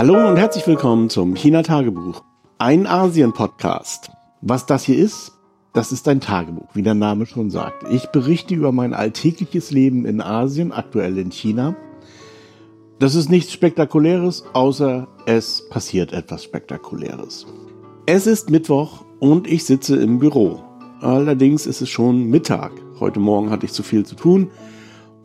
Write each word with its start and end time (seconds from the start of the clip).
Hallo 0.00 0.30
und 0.30 0.38
herzlich 0.38 0.66
willkommen 0.66 1.10
zum 1.10 1.34
China 1.34 1.60
Tagebuch, 1.60 2.22
ein 2.56 2.86
Asien-Podcast. 2.86 4.10
Was 4.40 4.64
das 4.64 4.82
hier 4.82 4.96
ist, 4.96 5.32
das 5.74 5.92
ist 5.92 6.08
ein 6.08 6.22
Tagebuch, 6.22 6.70
wie 6.72 6.80
der 6.80 6.94
Name 6.94 7.26
schon 7.26 7.50
sagt. 7.50 7.84
Ich 7.90 8.06
berichte 8.06 8.54
über 8.54 8.72
mein 8.72 8.94
alltägliches 8.94 9.72
Leben 9.72 10.06
in 10.06 10.22
Asien, 10.22 10.72
aktuell 10.72 11.18
in 11.18 11.30
China. 11.30 11.76
Das 12.98 13.14
ist 13.14 13.28
nichts 13.28 13.52
Spektakuläres, 13.52 14.42
außer 14.54 15.06
es 15.26 15.68
passiert 15.68 16.14
etwas 16.14 16.44
Spektakuläres. 16.44 17.46
Es 18.06 18.26
ist 18.26 18.48
Mittwoch 18.48 19.04
und 19.18 19.46
ich 19.46 19.66
sitze 19.66 19.96
im 19.96 20.18
Büro. 20.18 20.64
Allerdings 21.02 21.66
ist 21.66 21.82
es 21.82 21.90
schon 21.90 22.24
Mittag. 22.24 22.72
Heute 23.00 23.20
Morgen 23.20 23.50
hatte 23.50 23.66
ich 23.66 23.72
zu 23.74 23.82
viel 23.82 24.06
zu 24.06 24.14
tun 24.14 24.50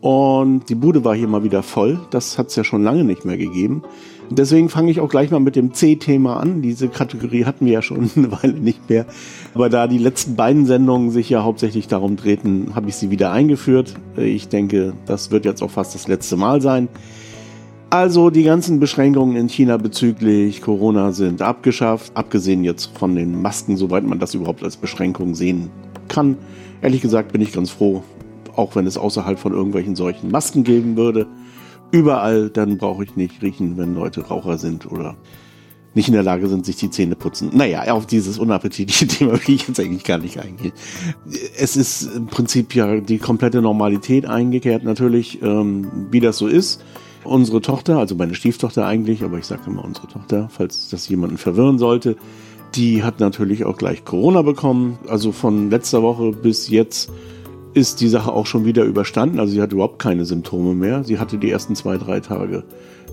und 0.00 0.68
die 0.68 0.74
Bude 0.74 1.04
war 1.04 1.14
hier 1.14 1.28
mal 1.28 1.44
wieder 1.44 1.62
voll. 1.62 1.98
Das 2.10 2.38
hat 2.38 2.48
es 2.48 2.56
ja 2.56 2.64
schon 2.64 2.82
lange 2.82 3.04
nicht 3.04 3.24
mehr 3.24 3.36
gegeben. 3.36 3.82
Deswegen 4.30 4.68
fange 4.68 4.90
ich 4.90 5.00
auch 5.00 5.08
gleich 5.08 5.30
mal 5.30 5.40
mit 5.40 5.56
dem 5.56 5.72
C-Thema 5.72 6.38
an. 6.38 6.60
Diese 6.60 6.88
Kategorie 6.88 7.44
hatten 7.44 7.64
wir 7.64 7.74
ja 7.74 7.82
schon 7.82 8.10
eine 8.16 8.32
Weile 8.32 8.54
nicht 8.54 8.88
mehr. 8.90 9.06
Aber 9.54 9.68
da 9.68 9.86
die 9.86 9.98
letzten 9.98 10.36
beiden 10.36 10.66
Sendungen 10.66 11.10
sich 11.10 11.30
ja 11.30 11.44
hauptsächlich 11.44 11.88
darum 11.88 12.16
drehten, 12.16 12.74
habe 12.74 12.88
ich 12.88 12.96
sie 12.96 13.10
wieder 13.10 13.32
eingeführt. 13.32 13.94
Ich 14.16 14.48
denke, 14.48 14.94
das 15.06 15.30
wird 15.30 15.44
jetzt 15.44 15.62
auch 15.62 15.70
fast 15.70 15.94
das 15.94 16.08
letzte 16.08 16.36
Mal 16.36 16.60
sein. 16.60 16.88
Also 17.88 18.30
die 18.30 18.42
ganzen 18.42 18.80
Beschränkungen 18.80 19.36
in 19.36 19.48
China 19.48 19.76
bezüglich 19.76 20.60
Corona 20.60 21.12
sind 21.12 21.40
abgeschafft, 21.40 22.10
abgesehen 22.14 22.64
jetzt 22.64 22.98
von 22.98 23.14
den 23.14 23.40
Masken, 23.40 23.76
soweit 23.76 24.04
man 24.04 24.18
das 24.18 24.34
überhaupt 24.34 24.64
als 24.64 24.76
Beschränkung 24.76 25.36
sehen 25.36 25.70
kann. 26.08 26.36
Ehrlich 26.82 27.00
gesagt 27.00 27.30
bin 27.32 27.40
ich 27.40 27.52
ganz 27.52 27.70
froh, 27.70 28.02
auch 28.56 28.74
wenn 28.74 28.86
es 28.86 28.96
außerhalb 28.96 29.38
von 29.38 29.52
irgendwelchen 29.52 29.96
solchen 29.96 30.30
Masken 30.30 30.64
geben 30.64 30.96
würde 30.96 31.26
überall, 31.92 32.50
dann 32.50 32.78
brauche 32.78 33.04
ich 33.04 33.16
nicht 33.16 33.42
riechen, 33.42 33.76
wenn 33.76 33.94
Leute 33.94 34.22
Raucher 34.22 34.58
sind 34.58 34.90
oder 34.90 35.16
nicht 35.94 36.08
in 36.08 36.14
der 36.14 36.22
Lage 36.22 36.46
sind, 36.48 36.66
sich 36.66 36.76
die 36.76 36.90
Zähne 36.90 37.16
putzen. 37.16 37.50
Naja, 37.54 37.90
auf 37.92 38.06
dieses 38.06 38.38
unappetitliche 38.38 39.06
Thema 39.08 39.32
will 39.32 39.54
ich 39.54 39.66
jetzt 39.66 39.80
eigentlich 39.80 40.04
gar 40.04 40.18
nicht 40.18 40.38
eingehen. 40.38 40.72
Es 41.58 41.76
ist 41.76 42.14
im 42.14 42.26
Prinzip 42.26 42.74
ja 42.74 43.00
die 43.00 43.18
komplette 43.18 43.62
Normalität 43.62 44.26
eingekehrt, 44.26 44.84
natürlich, 44.84 45.40
ähm, 45.42 46.08
wie 46.10 46.20
das 46.20 46.36
so 46.36 46.48
ist. 46.48 46.84
Unsere 47.24 47.60
Tochter, 47.60 47.98
also 47.98 48.14
meine 48.14 48.34
Stieftochter 48.34 48.86
eigentlich, 48.86 49.24
aber 49.24 49.38
ich 49.38 49.46
sage 49.46 49.62
immer 49.66 49.84
unsere 49.84 50.06
Tochter, 50.06 50.48
falls 50.52 50.90
das 50.90 51.08
jemanden 51.08 51.38
verwirren 51.38 51.78
sollte, 51.78 52.16
die 52.74 53.02
hat 53.02 53.18
natürlich 53.18 53.64
auch 53.64 53.78
gleich 53.78 54.04
Corona 54.04 54.42
bekommen. 54.42 54.98
Also 55.08 55.32
von 55.32 55.70
letzter 55.70 56.02
Woche 56.02 56.32
bis 56.32 56.68
jetzt 56.68 57.10
ist 57.76 58.00
die 58.00 58.08
Sache 58.08 58.32
auch 58.32 58.46
schon 58.46 58.64
wieder 58.64 58.84
überstanden. 58.84 59.38
Also 59.38 59.52
sie 59.52 59.60
hatte 59.60 59.74
überhaupt 59.74 59.98
keine 59.98 60.24
Symptome 60.24 60.74
mehr. 60.74 61.04
Sie 61.04 61.18
hatte 61.18 61.36
die 61.36 61.50
ersten 61.50 61.76
zwei, 61.76 61.98
drei 61.98 62.20
Tage 62.20 62.64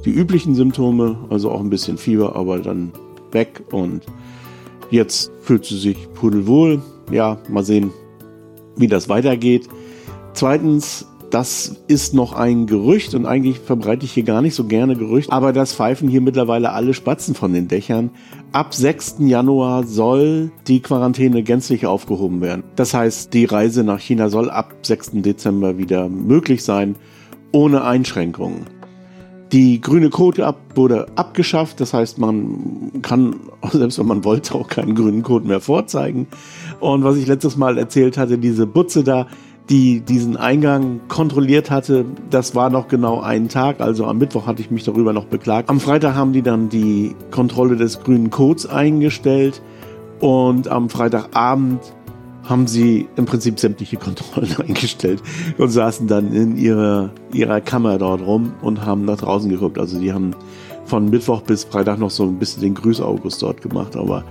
die 0.05 0.11
üblichen 0.11 0.55
Symptome, 0.55 1.17
also 1.29 1.51
auch 1.51 1.59
ein 1.59 1.69
bisschen 1.69 1.97
Fieber, 1.97 2.35
aber 2.35 2.59
dann 2.59 2.91
weg. 3.31 3.63
Und 3.71 4.03
jetzt 4.89 5.31
fühlt 5.41 5.65
sie 5.65 5.77
sich 5.77 6.11
pudelwohl. 6.13 6.81
Ja, 7.11 7.37
mal 7.49 7.63
sehen, 7.63 7.91
wie 8.75 8.87
das 8.87 9.09
weitergeht. 9.09 9.67
Zweitens 10.33 11.07
das 11.33 11.77
ist 11.87 12.13
noch 12.13 12.33
ein 12.33 12.67
Gerücht 12.67 13.15
und 13.15 13.25
eigentlich 13.25 13.57
verbreite 13.57 14.05
ich 14.05 14.11
hier 14.11 14.21
gar 14.21 14.43
nicht 14.43 14.53
so 14.53 14.65
gerne 14.65 14.95
Gerücht, 14.95 15.31
aber 15.31 15.51
das 15.51 15.73
pfeifen 15.73 16.07
hier 16.07 16.21
mittlerweile 16.21 16.73
alle 16.73 16.93
Spatzen 16.93 17.33
von 17.33 17.53
den 17.53 17.67
Dächern. 17.67 18.11
Ab 18.51 18.75
6. 18.75 19.15
Januar 19.17 19.83
soll 19.83 20.51
die 20.67 20.81
Quarantäne 20.81 21.41
gänzlich 21.41 21.87
aufgehoben 21.87 22.41
werden. 22.41 22.63
Das 22.75 22.93
heißt, 22.93 23.33
die 23.33 23.45
Reise 23.45 23.83
nach 23.83 23.99
China 23.99 24.29
soll 24.29 24.51
ab 24.51 24.75
6. 24.83 25.13
Dezember 25.23 25.79
wieder 25.79 26.07
möglich 26.07 26.63
sein, 26.63 26.97
ohne 27.51 27.83
Einschränkungen. 27.83 28.67
Die 29.51 29.81
grüne 29.81 30.11
Quote 30.11 30.45
ab 30.45 30.59
wurde 30.75 31.07
abgeschafft, 31.15 31.79
das 31.79 31.95
heißt, 31.95 32.19
man 32.19 32.91
kann, 33.01 33.35
selbst 33.71 33.97
wenn 33.97 34.05
man 34.05 34.23
wollte, 34.23 34.53
auch 34.53 34.67
keinen 34.67 34.93
grünen 34.93 35.23
Code 35.23 35.47
mehr 35.47 35.61
vorzeigen. 35.61 36.27
Und 36.79 37.03
was 37.03 37.17
ich 37.17 37.25
letztes 37.25 37.57
Mal 37.57 37.79
erzählt 37.79 38.19
hatte, 38.19 38.37
diese 38.37 38.67
Butze 38.67 39.03
da, 39.03 39.25
die 39.69 40.01
diesen 40.01 40.35
Eingang 40.35 41.01
kontrolliert 41.07 41.71
hatte, 41.71 42.05
das 42.29 42.53
war 42.53 42.69
noch 42.69 42.87
genau 42.87 43.21
einen 43.21 43.47
Tag. 43.47 43.79
Also 43.79 44.05
am 44.05 44.17
Mittwoch 44.17 44.45
hatte 44.45 44.61
ich 44.61 44.71
mich 44.71 44.83
darüber 44.83 45.13
noch 45.13 45.25
beklagt. 45.25 45.69
Am 45.69 45.79
Freitag 45.79 46.15
haben 46.15 46.33
die 46.33 46.41
dann 46.41 46.69
die 46.69 47.15
Kontrolle 47.31 47.77
des 47.77 48.01
grünen 48.01 48.29
Codes 48.29 48.65
eingestellt 48.65 49.61
und 50.19 50.67
am 50.67 50.89
Freitagabend 50.89 51.79
haben 52.43 52.67
sie 52.67 53.07
im 53.15 53.25
Prinzip 53.25 53.57
sämtliche 53.57 53.97
Kontrollen 53.97 54.53
eingestellt 54.67 55.21
und 55.57 55.69
saßen 55.69 56.07
dann 56.07 56.33
in 56.33 56.57
ihrer, 56.57 57.11
ihrer 57.31 57.61
Kammer 57.61 57.97
dort 57.97 58.21
rum 58.21 58.53
und 58.61 58.85
haben 58.85 59.05
nach 59.05 59.17
draußen 59.17 59.49
geguckt. 59.49 59.79
Also 59.79 59.99
die 59.99 60.11
haben 60.11 60.35
von 60.85 61.09
Mittwoch 61.09 61.41
bis 61.41 61.63
Freitag 61.63 61.99
noch 61.99 62.11
so 62.11 62.23
ein 62.23 62.37
bisschen 62.37 62.61
den 62.61 62.75
Grüß-August 62.75 63.41
dort 63.41 63.61
gemacht. 63.61 63.95
Aber 63.95 64.25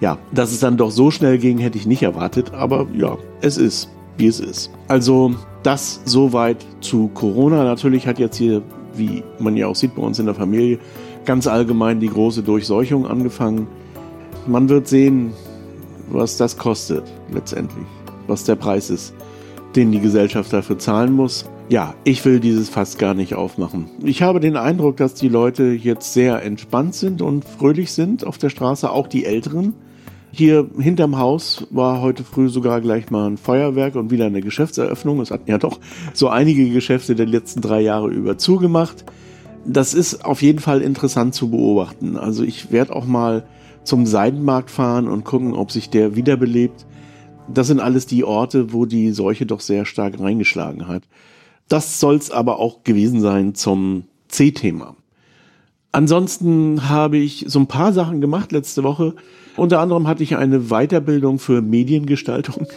ja, 0.00 0.16
dass 0.32 0.52
es 0.52 0.60
dann 0.60 0.78
doch 0.78 0.90
so 0.90 1.10
schnell 1.10 1.36
ging, 1.36 1.58
hätte 1.58 1.76
ich 1.76 1.86
nicht 1.86 2.02
erwartet. 2.02 2.54
Aber 2.54 2.86
ja, 2.94 3.18
es 3.42 3.58
ist 3.58 3.90
wie 4.18 4.26
es 4.26 4.40
ist. 4.40 4.70
Also 4.88 5.34
das 5.62 6.00
soweit 6.04 6.64
zu 6.80 7.08
Corona. 7.14 7.64
Natürlich 7.64 8.06
hat 8.06 8.18
jetzt 8.18 8.36
hier, 8.36 8.62
wie 8.94 9.22
man 9.38 9.56
ja 9.56 9.66
auch 9.66 9.76
sieht 9.76 9.94
bei 9.94 10.02
uns 10.02 10.18
in 10.18 10.26
der 10.26 10.34
Familie, 10.34 10.78
ganz 11.24 11.46
allgemein 11.46 12.00
die 12.00 12.08
große 12.08 12.42
Durchseuchung 12.42 13.06
angefangen. 13.06 13.66
Man 14.46 14.68
wird 14.68 14.88
sehen, 14.88 15.32
was 16.10 16.36
das 16.36 16.56
kostet 16.56 17.04
letztendlich, 17.32 17.86
was 18.26 18.44
der 18.44 18.56
Preis 18.56 18.90
ist, 18.90 19.14
den 19.76 19.92
die 19.92 20.00
Gesellschaft 20.00 20.52
dafür 20.52 20.78
zahlen 20.78 21.12
muss. 21.12 21.44
Ja, 21.68 21.94
ich 22.04 22.24
will 22.24 22.40
dieses 22.40 22.70
fast 22.70 22.98
gar 22.98 23.12
nicht 23.12 23.34
aufmachen. 23.34 23.90
Ich 24.02 24.22
habe 24.22 24.40
den 24.40 24.56
Eindruck, 24.56 24.96
dass 24.96 25.12
die 25.12 25.28
Leute 25.28 25.64
jetzt 25.64 26.14
sehr 26.14 26.42
entspannt 26.42 26.94
sind 26.94 27.20
und 27.20 27.44
fröhlich 27.44 27.92
sind 27.92 28.26
auf 28.26 28.38
der 28.38 28.48
Straße, 28.48 28.90
auch 28.90 29.06
die 29.06 29.26
Älteren. 29.26 29.74
Hier 30.30 30.68
hinterm 30.78 31.18
Haus 31.18 31.66
war 31.70 32.00
heute 32.00 32.22
früh 32.22 32.48
sogar 32.48 32.80
gleich 32.80 33.10
mal 33.10 33.28
ein 33.28 33.38
Feuerwerk 33.38 33.94
und 33.96 34.10
wieder 34.10 34.26
eine 34.26 34.40
Geschäftseröffnung. 34.40 35.20
Es 35.20 35.30
hatten 35.30 35.50
ja 35.50 35.58
doch 35.58 35.80
so 36.12 36.28
einige 36.28 36.70
Geschäfte 36.70 37.14
der 37.14 37.26
letzten 37.26 37.60
drei 37.60 37.80
Jahre 37.80 38.08
über 38.08 38.36
zugemacht. 38.38 39.04
Das 39.64 39.94
ist 39.94 40.24
auf 40.24 40.42
jeden 40.42 40.58
Fall 40.58 40.82
interessant 40.82 41.34
zu 41.34 41.50
beobachten. 41.50 42.16
Also 42.16 42.44
ich 42.44 42.70
werde 42.70 42.94
auch 42.94 43.06
mal 43.06 43.46
zum 43.84 44.06
Seidenmarkt 44.06 44.70
fahren 44.70 45.08
und 45.08 45.24
gucken, 45.24 45.54
ob 45.54 45.72
sich 45.72 45.90
der 45.90 46.14
wiederbelebt. 46.14 46.86
Das 47.52 47.66
sind 47.66 47.80
alles 47.80 48.06
die 48.06 48.24
Orte, 48.24 48.72
wo 48.72 48.84
die 48.84 49.12
Seuche 49.12 49.46
doch 49.46 49.60
sehr 49.60 49.86
stark 49.86 50.20
reingeschlagen 50.20 50.86
hat. 50.86 51.02
Das 51.68 52.00
soll's 52.00 52.30
aber 52.30 52.58
auch 52.58 52.84
gewesen 52.84 53.20
sein 53.20 53.54
zum 53.54 54.04
C-Thema. 54.28 54.94
Ansonsten 55.90 56.88
habe 56.88 57.16
ich 57.16 57.46
so 57.48 57.58
ein 57.58 57.66
paar 57.66 57.92
Sachen 57.92 58.20
gemacht 58.20 58.52
letzte 58.52 58.84
Woche. 58.84 59.14
Unter 59.58 59.80
anderem 59.80 60.06
hatte 60.06 60.22
ich 60.22 60.36
eine 60.36 60.68
Weiterbildung 60.68 61.40
für 61.40 61.62
Mediengestaltung. 61.62 62.68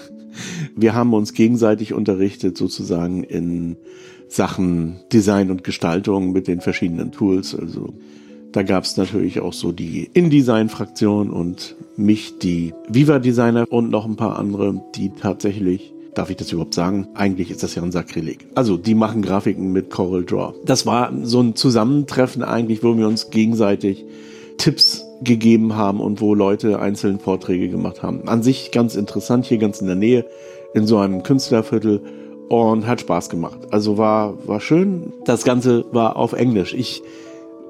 Wir 0.75 0.95
haben 0.95 1.13
uns 1.13 1.33
gegenseitig 1.33 1.93
unterrichtet 1.93 2.57
sozusagen 2.57 3.23
in 3.23 3.77
Sachen 4.27 4.99
Design 5.13 5.51
und 5.51 5.63
Gestaltung 5.63 6.31
mit 6.31 6.47
den 6.47 6.59
verschiedenen 6.59 7.11
Tools. 7.11 7.53
Also 7.53 7.93
da 8.51 8.63
gab 8.63 8.85
es 8.85 8.97
natürlich 8.97 9.41
auch 9.41 9.53
so 9.53 9.71
die 9.71 10.09
InDesign-Fraktion 10.13 11.29
und 11.29 11.75
mich, 11.97 12.39
die 12.39 12.73
Viva-Designer 12.89 13.65
und 13.69 13.91
noch 13.91 14.05
ein 14.05 14.15
paar 14.15 14.39
andere, 14.39 14.81
die 14.95 15.11
tatsächlich 15.11 15.93
Darf 16.13 16.29
ich 16.29 16.35
das 16.35 16.51
überhaupt 16.51 16.73
sagen? 16.73 17.07
Eigentlich 17.13 17.51
ist 17.51 17.63
das 17.63 17.73
ja 17.75 17.83
ein 17.83 17.93
Sakrileg. 17.93 18.45
Also, 18.53 18.75
die 18.75 18.95
machen 18.95 19.21
Grafiken 19.21 19.71
mit 19.71 19.89
Coral 19.89 20.25
Draw. 20.25 20.53
Das 20.65 20.85
war 20.85 21.13
so 21.23 21.39
ein 21.39 21.55
Zusammentreffen 21.55 22.43
eigentlich, 22.43 22.83
wo 22.83 22.97
wir 22.97 23.07
uns 23.07 23.29
gegenseitig 23.29 24.03
Tipps 24.57 25.05
gegeben 25.21 25.75
haben 25.75 25.99
und 25.99 26.21
wo 26.21 26.33
Leute 26.33 26.79
einzelne 26.79 27.19
Vorträge 27.19 27.69
gemacht 27.69 28.01
haben. 28.01 28.27
An 28.27 28.43
sich 28.43 28.71
ganz 28.71 28.95
interessant, 28.95 29.45
hier 29.45 29.57
ganz 29.57 29.79
in 29.79 29.87
der 29.87 29.95
Nähe, 29.95 30.25
in 30.73 30.87
so 30.87 30.97
einem 30.97 31.23
Künstlerviertel 31.23 32.01
und 32.49 32.87
hat 32.87 33.01
Spaß 33.01 33.29
gemacht. 33.29 33.59
Also 33.71 33.97
war, 33.97 34.47
war 34.47 34.59
schön. 34.59 35.13
Das 35.25 35.43
Ganze 35.43 35.85
war 35.91 36.15
auf 36.17 36.33
Englisch. 36.33 36.73
Ich 36.73 37.01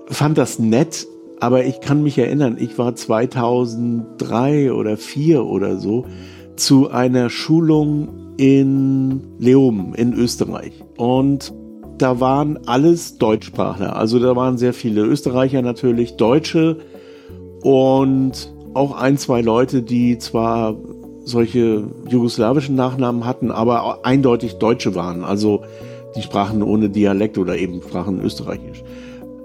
fand 0.08 0.38
das 0.38 0.60
nett, 0.60 1.08
aber 1.40 1.66
ich 1.66 1.82
kann 1.82 2.04
mich 2.04 2.18
erinnern, 2.18 2.58
ich 2.60 2.78
war 2.78 2.96
2003 2.96 4.72
oder 4.72 4.98
2004 4.98 5.46
oder 5.46 5.78
so 5.78 6.06
zu 6.56 6.90
einer 6.90 7.30
Schulung 7.30 8.34
in 8.38 9.22
Leoben 9.40 9.94
in 9.94 10.14
Österreich. 10.14 10.74
Und 10.98 11.54
da 11.98 12.20
waren 12.20 12.60
alles 12.66 13.18
Deutschsprachler. 13.20 13.96
Also 13.96 14.20
da 14.20 14.36
waren 14.36 14.58
sehr 14.58 14.74
viele 14.74 15.02
Österreicher 15.02 15.62
natürlich, 15.62 16.16
Deutsche 16.16 16.78
und 17.62 18.52
auch 18.74 18.96
ein, 18.96 19.18
zwei 19.18 19.42
Leute, 19.42 19.82
die 19.82 20.18
zwar 20.18 20.76
solche 21.24 21.84
jugoslawischen 22.08 22.76
Nachnamen 22.76 23.26
hatten, 23.26 23.52
aber 23.52 24.06
eindeutig 24.06 24.56
Deutsche 24.56 24.96
waren. 24.96 25.24
Also 25.24 25.62
die 26.16 26.22
sprachen 26.22 26.62
ohne 26.64 26.90
Dialekt 26.90 27.38
oder 27.38 27.58
eben 27.58 27.82
sprachen 27.82 28.22
Österreichisch. 28.22 28.84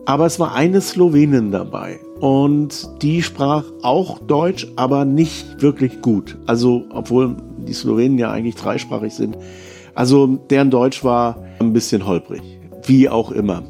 Aber 0.05 0.27
es 0.27 0.39
war 0.39 0.55
eine 0.55 0.81
Slowenin 0.81 1.51
dabei 1.51 1.99
und 2.21 3.03
die 3.03 3.23
sprach 3.23 3.65
auch 3.83 4.21
Deutsch, 4.21 4.69
aber 4.77 5.05
nicht 5.05 5.61
wirklich 5.61 6.01
gut. 6.01 6.39
Also, 6.47 6.85
obwohl 6.91 7.37
die 7.59 7.73
Slowenen 7.73 8.17
ja 8.17 8.31
eigentlich 8.31 8.55
dreisprachig 8.55 9.13
sind. 9.15 9.37
Also, 9.95 10.27
deren 10.49 10.71
Deutsch 10.71 11.03
war 11.03 11.43
ein 11.59 11.73
bisschen 11.73 12.07
holprig. 12.07 12.43
Wie 12.85 13.09
auch 13.09 13.33
immer. 13.33 13.65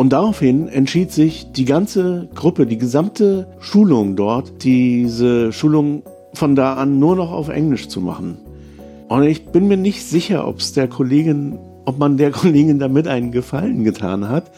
Und 0.00 0.14
daraufhin 0.14 0.66
entschied 0.68 1.12
sich 1.12 1.52
die 1.52 1.66
ganze 1.66 2.30
Gruppe, 2.34 2.64
die 2.64 2.78
gesamte 2.78 3.48
Schulung 3.58 4.16
dort, 4.16 4.64
diese 4.64 5.52
Schulung 5.52 6.04
von 6.32 6.56
da 6.56 6.72
an 6.72 6.98
nur 6.98 7.16
noch 7.16 7.30
auf 7.30 7.50
Englisch 7.50 7.88
zu 7.88 8.00
machen. 8.00 8.38
Und 9.10 9.24
ich 9.24 9.48
bin 9.48 9.68
mir 9.68 9.76
nicht 9.76 10.02
sicher, 10.02 10.48
ob 10.48 10.60
es 10.60 10.72
der 10.72 10.88
Kollegin, 10.88 11.58
ob 11.84 11.98
man 11.98 12.16
der 12.16 12.30
Kollegin 12.30 12.78
damit 12.78 13.08
einen 13.08 13.30
Gefallen 13.30 13.84
getan 13.84 14.30
hat. 14.30 14.50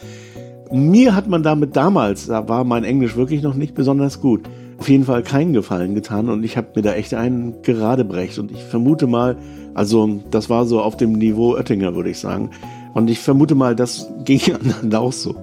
Mir 0.71 1.13
hat 1.13 1.27
man 1.27 1.43
damit 1.43 1.75
damals, 1.75 2.27
da 2.27 2.47
war 2.47 2.63
mein 2.63 2.85
Englisch 2.85 3.17
wirklich 3.17 3.41
noch 3.41 3.53
nicht 3.53 3.75
besonders 3.75 4.21
gut, 4.21 4.43
auf 4.77 4.87
jeden 4.87 5.03
Fall 5.03 5.23
keinen 5.23 5.51
Gefallen 5.51 5.93
getan 5.93 6.29
und 6.29 6.45
ich 6.45 6.55
habe 6.55 6.67
mir 6.73 6.83
da 6.83 6.93
echt 6.93 7.13
einen 7.13 7.61
gerade 7.63 8.05
brecht 8.05 8.39
und 8.39 8.49
ich 8.49 8.63
vermute 8.63 9.07
mal, 9.07 9.35
also 9.73 10.21
das 10.31 10.49
war 10.49 10.65
so 10.65 10.81
auf 10.81 10.95
dem 10.95 11.11
Niveau 11.11 11.55
Oettinger, 11.55 11.95
würde 11.95 12.11
ich 12.11 12.19
sagen. 12.19 12.51
Und 12.93 13.09
ich 13.09 13.19
vermute 13.19 13.55
mal, 13.55 13.75
das 13.75 14.07
ging 14.25 14.41
anderen 14.53 14.93
auch 14.95 15.13
so. 15.13 15.35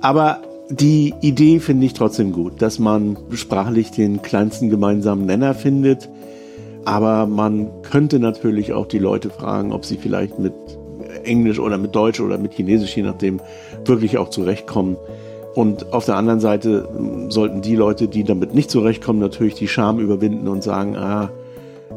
Aber 0.00 0.42
die 0.70 1.14
Idee 1.20 1.60
finde 1.60 1.86
ich 1.86 1.94
trotzdem 1.94 2.32
gut, 2.32 2.60
dass 2.60 2.78
man 2.78 3.16
sprachlich 3.32 3.90
den 3.90 4.22
kleinsten 4.22 4.68
gemeinsamen 4.68 5.26
Nenner 5.26 5.54
findet. 5.54 6.08
Aber 6.84 7.26
man 7.26 7.82
könnte 7.82 8.18
natürlich 8.18 8.72
auch 8.72 8.86
die 8.86 8.98
Leute 8.98 9.30
fragen, 9.30 9.72
ob 9.72 9.84
sie 9.84 9.96
vielleicht 9.96 10.38
mit 10.38 10.54
Englisch 11.24 11.58
oder 11.58 11.78
mit 11.78 11.94
Deutsch 11.94 12.20
oder 12.20 12.38
mit 12.38 12.54
Chinesisch, 12.54 12.96
je 12.96 13.02
nachdem, 13.02 13.40
wirklich 13.84 14.18
auch 14.18 14.30
zurechtkommen. 14.30 14.96
Und 15.54 15.92
auf 15.92 16.04
der 16.04 16.16
anderen 16.16 16.40
Seite 16.40 16.88
sollten 17.30 17.62
die 17.62 17.74
Leute, 17.74 18.08
die 18.08 18.24
damit 18.24 18.54
nicht 18.54 18.70
zurechtkommen, 18.70 19.18
natürlich 19.18 19.54
die 19.54 19.68
Scham 19.68 19.98
überwinden 19.98 20.48
und 20.48 20.62
sagen, 20.62 20.96
ah, 20.96 21.30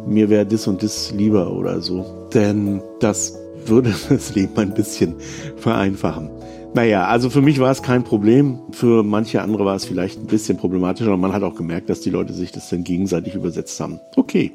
mir 0.08 0.30
wäre 0.30 0.46
das 0.46 0.68
und 0.68 0.82
das 0.82 1.12
lieber 1.12 1.52
oder 1.52 1.82
so. 1.82 2.06
Denn 2.34 2.82
das 3.00 3.38
würde 3.68 3.94
das 4.10 4.36
Leben 4.36 4.58
ein 4.58 4.74
bisschen 4.74 5.16
vereinfachen. 5.58 6.30
Naja, 6.74 7.06
also 7.06 7.30
für 7.30 7.42
mich 7.42 7.60
war 7.60 7.72
es 7.72 7.82
kein 7.82 8.04
Problem. 8.04 8.60
Für 8.72 9.04
manche 9.04 9.42
andere 9.42 9.66
war 9.66 9.76
es 9.76 9.84
vielleicht 9.84 10.20
ein 10.20 10.28
bisschen 10.28 10.58
problematischer. 10.58 11.14
Und 11.14 11.20
man 11.20 11.34
hat 11.34 11.44
auch 11.44 11.56
gemerkt, 11.56 11.90
dass 11.90 12.00
die 12.00 12.10
Leute 12.10 12.34
sich 12.34 12.52
das 12.52 12.70
dann 12.70 12.84
gegenseitig 12.84 13.36
übersetzt 13.36 13.80
haben. 13.80 14.00
Okay. 14.16 14.52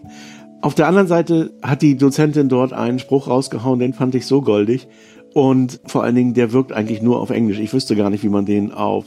Auf 0.63 0.75
der 0.75 0.89
anderen 0.89 1.07
Seite 1.07 1.53
hat 1.63 1.83
die 1.83 1.97
Dozentin 1.97 2.49
dort 2.49 2.73
einen 2.73 2.99
Spruch 2.99 3.29
rausgehauen, 3.29 3.79
den 3.79 3.93
fand 3.93 4.15
ich 4.15 4.27
so 4.27 4.41
goldig. 4.41 4.89
Und 5.35 5.81
vor 5.85 6.03
allen 6.03 6.15
Dingen, 6.15 6.33
der 6.33 6.53
wirkt 6.53 6.73
eigentlich 6.73 7.03
nur 7.03 7.21
auf 7.21 7.29
Englisch. 7.29 7.59
Ich 7.59 7.75
wüsste 7.75 7.95
gar 7.95 8.09
nicht, 8.09 8.25
wie 8.25 8.31
man 8.31 8.47
den 8.47 8.73
auf 8.73 9.05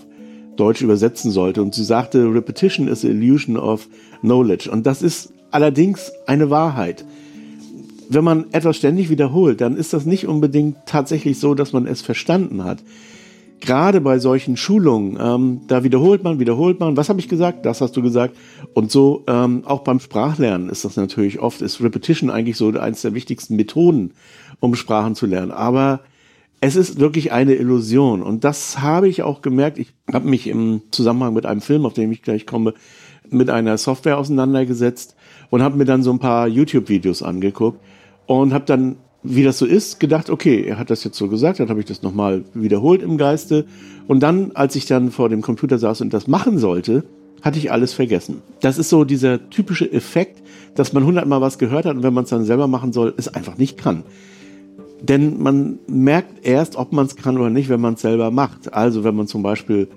Deutsch 0.56 0.84
übersetzen 0.84 1.32
sollte. 1.32 1.64
Und 1.64 1.74
sie 1.74 1.84
sagte, 1.84 2.32
Repetition 2.32 2.88
is 2.88 3.02
the 3.02 3.08
illusion 3.08 3.58
of 3.58 3.90
knowledge. 4.22 4.70
Und 4.70 4.86
das 4.86 5.02
ist 5.02 5.34
allerdings 5.50 6.12
eine 6.28 6.52
Wahrheit 6.52 7.04
wenn 8.10 8.24
man 8.24 8.48
etwas 8.52 8.76
ständig 8.76 9.10
wiederholt, 9.12 9.62
dann 9.62 9.78
ist 9.78 9.94
das 9.94 10.06
nicht 10.06 10.28
unbedingt 10.28 10.78
tatsächlich 10.88 11.40
so, 11.40 11.54
dass 11.54 11.74
man 11.74 11.86
es 11.86 12.02
verstanden 12.02 12.64
hat. 12.64 12.80
Gerade 13.62 14.02
bei 14.02 14.18
solchen 14.18 14.58
Schulungen, 14.58 15.18
ähm, 15.22 15.62
da 15.68 15.84
wiederholt 15.84 16.24
man, 16.24 16.40
wiederholt 16.40 16.80
man. 16.80 16.98
Was 16.98 17.10
habe 17.10 17.20
ich 17.20 17.30
gesagt? 17.30 17.66
Das 17.66 17.82
hast 17.82 17.96
du 17.96 18.02
gesagt. 18.02 18.36
Und 18.74 18.90
so 18.90 19.24
ähm, 19.28 19.64
auch 19.66 19.82
beim 19.82 20.00
Sprachlernen 20.00 20.70
ist 20.70 20.86
das 20.86 20.96
natürlich 20.96 21.40
oft, 21.40 21.62
ist 21.62 21.82
Repetition 21.82 22.32
eigentlich 22.32 22.58
so 22.58 22.70
eines 22.70 23.04
der 23.04 23.14
wichtigsten 23.14 23.58
Methoden, 23.58 24.14
um 24.60 24.76
Sprachen 24.76 25.14
zu 25.14 25.28
lernen. 25.28 25.52
Aber 25.52 26.00
es 26.62 26.76
ist 26.76 27.00
wirklich 27.00 27.32
eine 27.32 27.54
Illusion. 27.56 28.24
Und 28.24 28.44
das 28.44 28.80
habe 28.80 29.08
ich 29.08 29.22
auch 29.22 29.42
gemerkt. 29.44 29.78
Ich 29.78 29.94
habe 30.12 30.28
mich 30.28 30.48
im 30.48 30.82
Zusammenhang 30.90 31.34
mit 31.36 31.46
einem 31.46 31.62
Film, 31.62 31.86
auf 31.86 31.94
den 31.94 32.12
ich 32.12 32.24
gleich 32.24 32.48
komme, 32.48 32.74
mit 33.30 33.52
einer 33.52 33.78
Software 33.78 34.18
auseinandergesetzt 34.18 35.16
und 35.52 35.62
habe 35.62 35.78
mir 35.78 35.86
dann 35.86 36.02
so 36.02 36.12
ein 36.12 36.20
paar 36.20 36.48
YouTube-Videos 36.48 37.22
angeguckt 37.22 37.80
und 38.30 38.54
habe 38.54 38.66
dann, 38.66 38.98
wie 39.24 39.42
das 39.42 39.58
so 39.58 39.66
ist, 39.66 40.00
gedacht, 40.00 40.30
okay, 40.30 40.62
er 40.62 40.78
hat 40.78 40.92
das 40.92 41.04
jetzt 41.04 41.18
so 41.18 41.28
gesagt, 41.30 41.60
dann 41.60 41.70
habe 41.70 41.80
ich 41.80 41.88
das 41.88 42.04
nochmal 42.04 42.44
wiederholt 42.54 43.02
im 43.02 43.18
Geiste. 43.18 43.66
Und 44.08 44.20
dann, 44.20 44.52
als 44.54 44.76
ich 44.76 44.86
dann 44.86 45.10
vor 45.10 45.30
dem 45.30 45.42
Computer 45.42 45.80
saß 45.80 46.02
und 46.02 46.14
das 46.14 46.28
machen 46.28 46.60
sollte, 46.60 47.06
hatte 47.42 47.58
ich 47.58 47.72
alles 47.72 47.92
vergessen. 47.92 48.44
Das 48.62 48.78
ist 48.78 48.90
so 48.90 49.04
dieser 49.04 49.50
typische 49.50 49.92
Effekt, 49.92 50.44
dass 50.76 50.94
man 50.94 51.06
hundertmal 51.06 51.42
was 51.42 51.58
gehört 51.58 51.86
hat 51.86 51.96
und 51.96 52.04
wenn 52.04 52.14
man 52.14 52.26
es 52.26 52.30
dann 52.30 52.46
selber 52.46 52.68
machen 52.68 52.94
soll, 52.94 53.16
es 53.18 53.30
einfach 53.30 53.58
nicht 53.58 53.80
kann. 53.80 54.04
Denn 55.02 55.42
man 55.42 55.80
merkt 55.88 56.46
erst, 56.46 56.76
ob 56.76 56.94
man 56.94 57.08
es 57.08 57.16
kann 57.16 57.36
oder 57.36 57.50
nicht, 57.50 57.68
wenn 57.70 57.82
man 57.82 57.96
es 57.96 58.02
selber 58.02 58.30
macht. 58.30 58.72
Also 58.72 59.04
wenn 59.04 59.16
man 59.16 59.26
zum 59.26 59.42
Beispiel 59.42 59.88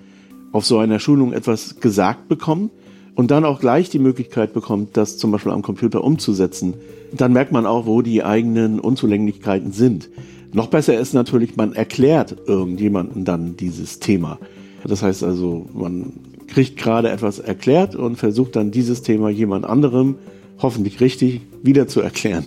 auf 0.53 0.65
so 0.65 0.79
einer 0.79 1.01
Schulung 1.01 1.35
etwas 1.35 1.81
gesagt 1.81 2.29
bekommt 2.29 2.71
und 3.15 3.31
dann 3.31 3.45
auch 3.45 3.61
gleich 3.61 3.91
die 3.91 3.99
Möglichkeit 3.99 4.53
bekommt, 4.53 4.97
das 4.97 5.19
zum 5.19 5.31
Beispiel 5.31 5.53
am 5.53 5.63
Computer 5.63 6.03
umzusetzen, 6.03 6.75
dann 7.17 7.33
merkt 7.33 7.53
man 7.53 7.67
auch, 7.67 7.87
wo 7.87 8.03
die 8.03 8.25
eigenen 8.25 8.81
Unzulänglichkeiten 8.81 9.73
sind. 9.73 10.09
Noch 10.53 10.69
besser 10.69 10.99
ist 10.99 11.15
natürlich, 11.15 11.57
man 11.57 11.75
erklärt 11.75 12.37
irgendjemanden 12.47 13.25
dann 13.25 13.57
dieses 13.57 14.01
Thema. 14.01 14.39
Das 14.85 15.03
heißt 15.03 15.23
also, 15.23 15.67
man 15.73 16.13
kriegt 16.47 16.77
gerade 16.77 17.11
etwas 17.11 17.39
erklärt 17.39 17.95
und 17.95 18.17
versucht 18.17 18.57
dann 18.57 18.71
dieses 18.71 19.03
Thema 19.03 19.31
jemand 19.31 19.65
anderem, 19.65 20.17
hoffentlich 20.59 21.01
richtig, 21.01 21.41
wieder 21.63 21.89
zu 21.89 22.01
erklären. 22.01 22.47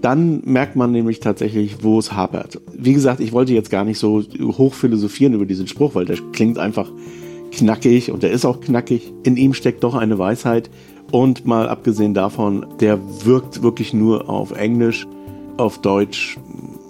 Dann 0.00 0.42
merkt 0.44 0.76
man 0.76 0.92
nämlich 0.92 1.20
tatsächlich, 1.20 1.82
wo 1.82 1.98
es 1.98 2.12
hapert. 2.12 2.60
Wie 2.76 2.92
gesagt, 2.92 3.20
ich 3.20 3.32
wollte 3.32 3.54
jetzt 3.54 3.70
gar 3.70 3.84
nicht 3.84 3.98
so 3.98 4.22
hoch 4.42 4.74
philosophieren 4.74 5.34
über 5.34 5.46
diesen 5.46 5.66
Spruch, 5.66 5.94
weil 5.94 6.04
der 6.04 6.18
klingt 6.32 6.58
einfach 6.58 6.90
knackig 7.56 8.10
und 8.10 8.22
der 8.22 8.30
ist 8.30 8.44
auch 8.44 8.60
knackig. 8.60 9.12
In 9.22 9.36
ihm 9.36 9.54
steckt 9.54 9.84
doch 9.84 9.94
eine 9.94 10.18
Weisheit, 10.18 10.70
und 11.10 11.46
mal 11.46 11.68
abgesehen 11.68 12.14
davon, 12.14 12.66
der 12.80 12.98
wirkt 13.24 13.62
wirklich 13.62 13.92
nur 13.94 14.28
auf 14.28 14.52
Englisch, 14.52 15.06
auf 15.56 15.78
Deutsch 15.78 16.38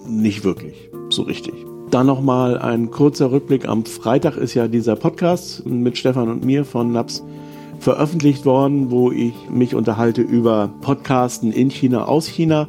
nicht 0.09 0.45
wirklich 0.45 0.91
so 1.11 1.23
richtig. 1.23 1.55
Dann 1.91 2.07
nochmal 2.07 2.59
ein 2.59 2.91
kurzer 2.91 3.31
Rückblick. 3.31 3.69
Am 3.69 3.85
Freitag 3.85 4.37
ist 4.37 4.55
ja 4.55 4.67
dieser 4.67 4.97
Podcast 4.97 5.67
mit 5.67 5.99
Stefan 5.99 6.29
und 6.29 6.45
mir 6.45 6.65
von 6.65 6.93
NAPS 6.93 7.23
veröffentlicht 7.79 8.47
worden, 8.47 8.91
wo 8.91 9.13
ich 9.13 9.35
mich 9.51 9.75
unterhalte 9.75 10.23
über 10.23 10.71
Podcasten 10.81 11.53
in 11.53 11.71
China, 11.71 12.07
aus 12.07 12.27
China. 12.27 12.69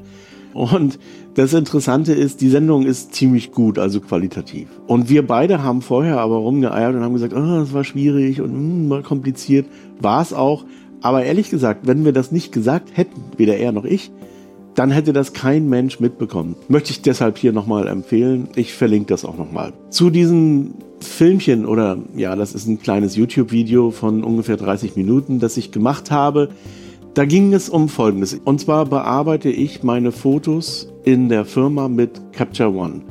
Und 0.55 0.99
das 1.33 1.53
Interessante 1.53 2.13
ist, 2.13 2.39
die 2.39 2.47
Sendung 2.47 2.85
ist 2.85 3.13
ziemlich 3.13 3.51
gut, 3.51 3.77
also 3.77 3.99
qualitativ. 3.99 4.69
Und 4.87 5.09
wir 5.09 5.27
beide 5.27 5.61
haben 5.63 5.81
vorher 5.81 6.21
aber 6.21 6.37
rumgeeiert 6.37 6.95
und 6.95 7.03
haben 7.03 7.13
gesagt, 7.13 7.33
oh, 7.33 7.59
das 7.59 7.73
war 7.73 7.83
schwierig 7.83 8.39
und 8.39 8.87
mm, 8.87 8.89
war 8.89 9.01
kompliziert. 9.01 9.65
War 9.99 10.21
es 10.21 10.31
auch. 10.31 10.63
Aber 11.01 11.25
ehrlich 11.25 11.49
gesagt, 11.49 11.87
wenn 11.87 12.05
wir 12.05 12.13
das 12.13 12.31
nicht 12.31 12.53
gesagt 12.53 12.95
hätten, 12.95 13.21
weder 13.35 13.57
er 13.57 13.73
noch 13.73 13.83
ich, 13.83 14.11
dann 14.75 14.91
hätte 14.91 15.11
das 15.11 15.33
kein 15.33 15.67
Mensch 15.67 15.99
mitbekommen. 15.99 16.55
Möchte 16.69 16.91
ich 16.91 17.01
deshalb 17.01 17.37
hier 17.37 17.51
nochmal 17.51 17.87
empfehlen. 17.87 18.47
Ich 18.55 18.73
verlinke 18.73 19.07
das 19.07 19.25
auch 19.25 19.37
nochmal. 19.37 19.73
Zu 19.89 20.09
diesem 20.09 20.75
Filmchen 21.01 21.65
oder 21.65 21.97
ja, 22.15 22.37
das 22.37 22.55
ist 22.55 22.65
ein 22.65 22.79
kleines 22.79 23.17
YouTube-Video 23.17 23.91
von 23.91 24.23
ungefähr 24.23 24.55
30 24.55 24.95
Minuten, 24.95 25.41
das 25.41 25.57
ich 25.57 25.73
gemacht 25.73 26.11
habe. 26.11 26.47
Da 27.15 27.23
ging 27.23 27.53
es 27.53 27.69
um 27.69 27.87
Folgendes. 27.87 28.33
Und 28.43 28.59
zwar 28.59 28.85
bearbeite 28.87 29.47
ich 29.47 29.83
meine 29.83 30.11
Fotos 30.11 30.91
in 31.05 31.29
der 31.29 31.45
Firma 31.45 31.87
mit 31.87 32.33
Capture 32.33 32.73
One. 32.75 33.03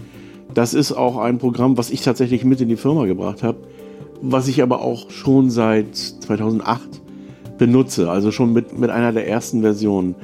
Das 0.53 0.75
ist 0.75 0.93
auch 0.93 1.17
ein 1.17 1.39
Programm, 1.39 1.79
was 1.79 1.89
ich 1.89 2.03
tatsächlich 2.03 2.45
mit 2.45 2.61
in 2.61 2.69
die 2.69 2.77
Firma 2.77 3.07
gebracht 3.07 3.43
habe, 3.43 3.57
was 4.21 4.47
ich 4.47 4.63
aber 4.63 4.83
auch 4.83 5.11
schon 5.11 5.49
seit 5.49 5.97
2008 5.97 7.01
benutze, 7.57 8.11
also 8.11 8.31
schon 8.31 8.53
mit, 8.53 8.79
mit 8.79 8.91
einer 8.91 9.11
der 9.11 9.27
ersten 9.27 9.63
Versionen 9.63 10.17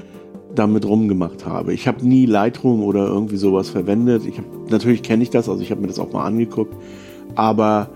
damit 0.54 0.84
rumgemacht 0.84 1.46
habe. 1.46 1.72
Ich 1.72 1.88
habe 1.88 2.06
nie 2.06 2.26
Lightroom 2.26 2.82
oder 2.82 3.06
irgendwie 3.06 3.38
sowas 3.38 3.70
verwendet. 3.70 4.26
Ich 4.26 4.36
hab, 4.36 4.44
natürlich 4.68 5.02
kenne 5.02 5.22
ich 5.22 5.30
das, 5.30 5.48
also 5.48 5.62
ich 5.62 5.70
habe 5.70 5.80
mir 5.80 5.86
das 5.86 5.98
auch 5.98 6.12
mal 6.12 6.26
angeguckt, 6.26 6.74
aber 7.34 7.88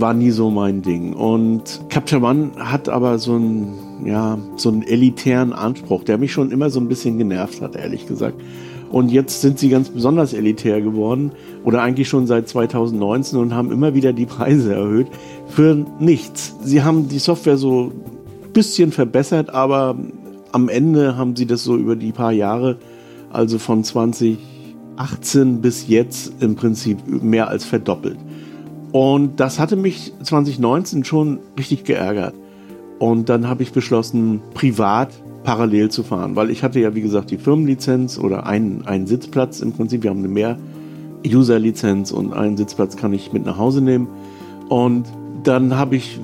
war 0.00 0.14
nie 0.14 0.30
so 0.30 0.50
mein 0.50 0.82
Ding. 0.82 1.12
Und 1.12 1.80
Capture 1.88 2.22
One 2.22 2.50
hat 2.58 2.88
aber 2.88 3.18
so 3.18 3.34
einen, 3.34 4.04
ja, 4.04 4.38
so 4.56 4.68
einen 4.70 4.82
elitären 4.82 5.52
Anspruch, 5.52 6.04
der 6.04 6.18
mich 6.18 6.32
schon 6.32 6.50
immer 6.50 6.70
so 6.70 6.80
ein 6.80 6.88
bisschen 6.88 7.18
genervt 7.18 7.60
hat, 7.60 7.76
ehrlich 7.76 8.06
gesagt. 8.06 8.40
Und 8.90 9.10
jetzt 9.10 9.42
sind 9.42 9.58
sie 9.58 9.68
ganz 9.68 9.90
besonders 9.90 10.32
elitär 10.32 10.80
geworden 10.80 11.32
oder 11.64 11.82
eigentlich 11.82 12.08
schon 12.08 12.26
seit 12.26 12.48
2019 12.48 13.38
und 13.38 13.54
haben 13.54 13.70
immer 13.70 13.94
wieder 13.94 14.12
die 14.14 14.24
Preise 14.24 14.74
erhöht 14.74 15.08
für 15.46 15.84
nichts. 16.00 16.56
Sie 16.62 16.82
haben 16.82 17.08
die 17.08 17.18
Software 17.18 17.58
so 17.58 17.92
bisschen 18.54 18.90
verbessert, 18.92 19.50
aber 19.50 19.96
am 20.52 20.68
Ende 20.68 21.16
haben 21.16 21.36
sie 21.36 21.46
das 21.46 21.64
so 21.64 21.76
über 21.76 21.96
die 21.96 22.12
paar 22.12 22.32
Jahre, 22.32 22.78
also 23.30 23.58
von 23.58 23.84
2018 23.84 25.60
bis 25.60 25.86
jetzt 25.88 26.32
im 26.40 26.56
Prinzip 26.56 26.98
mehr 27.22 27.48
als 27.48 27.64
verdoppelt. 27.64 28.18
Und 28.92 29.40
das 29.40 29.58
hatte 29.58 29.76
mich 29.76 30.12
2019 30.22 31.04
schon 31.04 31.40
richtig 31.58 31.84
geärgert. 31.84 32.34
Und 32.98 33.28
dann 33.28 33.48
habe 33.48 33.62
ich 33.62 33.72
beschlossen, 33.72 34.40
privat 34.54 35.10
parallel 35.44 35.90
zu 35.90 36.02
fahren, 36.02 36.36
weil 36.36 36.50
ich 36.50 36.62
hatte 36.62 36.80
ja, 36.80 36.94
wie 36.94 37.00
gesagt, 37.00 37.30
die 37.30 37.38
Firmenlizenz 37.38 38.18
oder 38.18 38.46
einen, 38.46 38.86
einen 38.86 39.06
Sitzplatz 39.06 39.60
im 39.60 39.72
Prinzip. 39.72 40.02
Wir 40.02 40.10
haben 40.10 40.18
eine 40.18 40.28
mehr 40.28 40.58
User-Lizenz 41.26 42.10
und 42.10 42.32
einen 42.32 42.56
Sitzplatz 42.56 42.96
kann 42.96 43.12
ich 43.12 43.32
mit 43.32 43.46
nach 43.46 43.56
Hause 43.56 43.80
nehmen. 43.80 44.08
Und 44.68 45.06
dann 45.44 45.76
habe 45.76 45.96
ich 45.96 46.18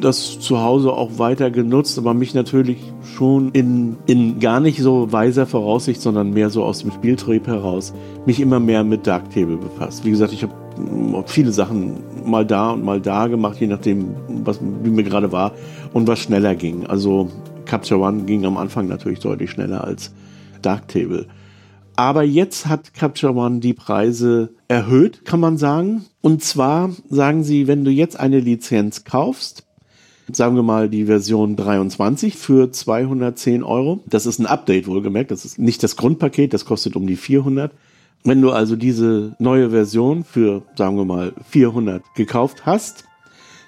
das 0.00 0.38
zu 0.38 0.60
Hause 0.60 0.92
auch 0.92 1.18
weiter 1.18 1.50
genutzt, 1.50 1.98
aber 1.98 2.14
mich 2.14 2.34
natürlich 2.34 2.78
schon 3.02 3.50
in, 3.52 3.96
in 4.06 4.38
gar 4.38 4.60
nicht 4.60 4.80
so 4.80 5.10
weiser 5.10 5.46
Voraussicht, 5.46 6.00
sondern 6.00 6.32
mehr 6.32 6.50
so 6.50 6.62
aus 6.62 6.80
dem 6.80 6.92
Spieltrieb 6.92 7.46
heraus, 7.46 7.92
mich 8.26 8.38
immer 8.38 8.60
mehr 8.60 8.84
mit 8.84 9.06
Darktable 9.06 9.56
befasst. 9.56 10.04
Wie 10.04 10.10
gesagt, 10.10 10.32
ich 10.32 10.42
habe 10.42 10.54
viele 11.26 11.52
Sachen 11.52 12.02
mal 12.24 12.46
da 12.46 12.70
und 12.70 12.84
mal 12.84 13.00
da 13.00 13.26
gemacht, 13.26 13.58
je 13.60 13.66
nachdem, 13.66 14.14
was, 14.44 14.60
wie 14.60 14.90
mir 14.90 15.04
gerade 15.04 15.32
war 15.32 15.52
und 15.92 16.06
was 16.06 16.20
schneller 16.20 16.54
ging. 16.54 16.86
Also 16.86 17.30
Capture 17.64 18.00
One 18.00 18.24
ging 18.24 18.44
am 18.44 18.56
Anfang 18.56 18.88
natürlich 18.88 19.20
deutlich 19.20 19.50
schneller 19.50 19.84
als 19.84 20.12
Darktable. 20.62 21.26
Aber 21.96 22.22
jetzt 22.22 22.66
hat 22.66 22.94
Capture 22.94 23.34
One 23.34 23.58
die 23.58 23.74
Preise 23.74 24.50
erhöht, 24.68 25.24
kann 25.24 25.40
man 25.40 25.58
sagen. 25.58 26.04
Und 26.20 26.44
zwar 26.44 26.90
sagen 27.08 27.42
sie, 27.42 27.66
wenn 27.66 27.84
du 27.84 27.90
jetzt 27.90 28.18
eine 28.18 28.38
Lizenz 28.38 29.04
kaufst, 29.04 29.64
sagen 30.30 30.56
wir 30.56 30.62
mal 30.62 30.88
die 30.88 31.06
Version 31.06 31.56
23 31.56 32.36
für 32.36 32.70
210 32.70 33.62
Euro. 33.62 34.00
Das 34.06 34.26
ist 34.26 34.38
ein 34.38 34.46
Update 34.46 34.86
wohlgemerkt. 34.86 35.30
Das 35.30 35.44
ist 35.44 35.58
nicht 35.58 35.82
das 35.82 35.96
Grundpaket, 35.96 36.52
das 36.52 36.64
kostet 36.64 36.96
um 36.96 37.06
die 37.06 37.16
400. 37.16 37.72
Wenn 38.24 38.42
du 38.42 38.50
also 38.50 38.76
diese 38.76 39.34
neue 39.38 39.70
Version 39.70 40.24
für, 40.24 40.62
sagen 40.76 40.96
wir 40.96 41.04
mal, 41.04 41.32
400 41.48 42.02
gekauft 42.14 42.66
hast, 42.66 43.04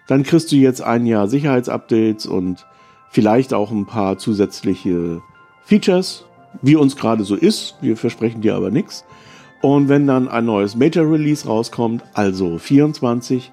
dann 0.08 0.22
kriegst 0.22 0.50
du 0.50 0.56
jetzt 0.56 0.82
ein 0.82 1.06
Jahr 1.06 1.28
Sicherheitsupdates 1.28 2.26
und 2.26 2.66
vielleicht 3.10 3.54
auch 3.54 3.70
ein 3.70 3.86
paar 3.86 4.18
zusätzliche 4.18 5.22
Features, 5.64 6.24
wie 6.62 6.76
uns 6.76 6.96
gerade 6.96 7.24
so 7.24 7.36
ist. 7.36 7.76
Wir 7.80 7.96
versprechen 7.96 8.40
dir 8.40 8.56
aber 8.56 8.70
nichts. 8.70 9.04
Und 9.62 9.88
wenn 9.88 10.06
dann 10.06 10.28
ein 10.28 10.46
neues 10.46 10.74
Major 10.74 11.10
Release 11.10 11.46
rauskommt, 11.46 12.02
also 12.14 12.58
24, 12.58 13.52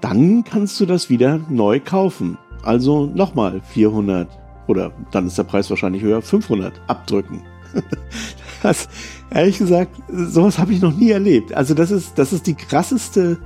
dann 0.00 0.44
kannst 0.44 0.78
du 0.80 0.86
das 0.86 1.10
wieder 1.10 1.40
neu 1.48 1.80
kaufen. 1.80 2.38
Also 2.62 3.06
nochmal 3.06 3.60
400 3.72 4.28
oder 4.66 4.92
dann 5.10 5.26
ist 5.26 5.36
der 5.36 5.44
Preis 5.44 5.68
wahrscheinlich 5.70 6.02
höher, 6.02 6.22
500 6.22 6.80
abdrücken. 6.86 7.42
das, 8.62 8.88
ehrlich 9.34 9.58
gesagt, 9.58 9.90
sowas 10.08 10.58
habe 10.58 10.72
ich 10.72 10.80
noch 10.80 10.96
nie 10.96 11.10
erlebt. 11.10 11.52
Also 11.54 11.74
das 11.74 11.90
ist, 11.90 12.18
das 12.18 12.32
ist 12.32 12.46
die 12.46 12.54
krasseste 12.54 13.38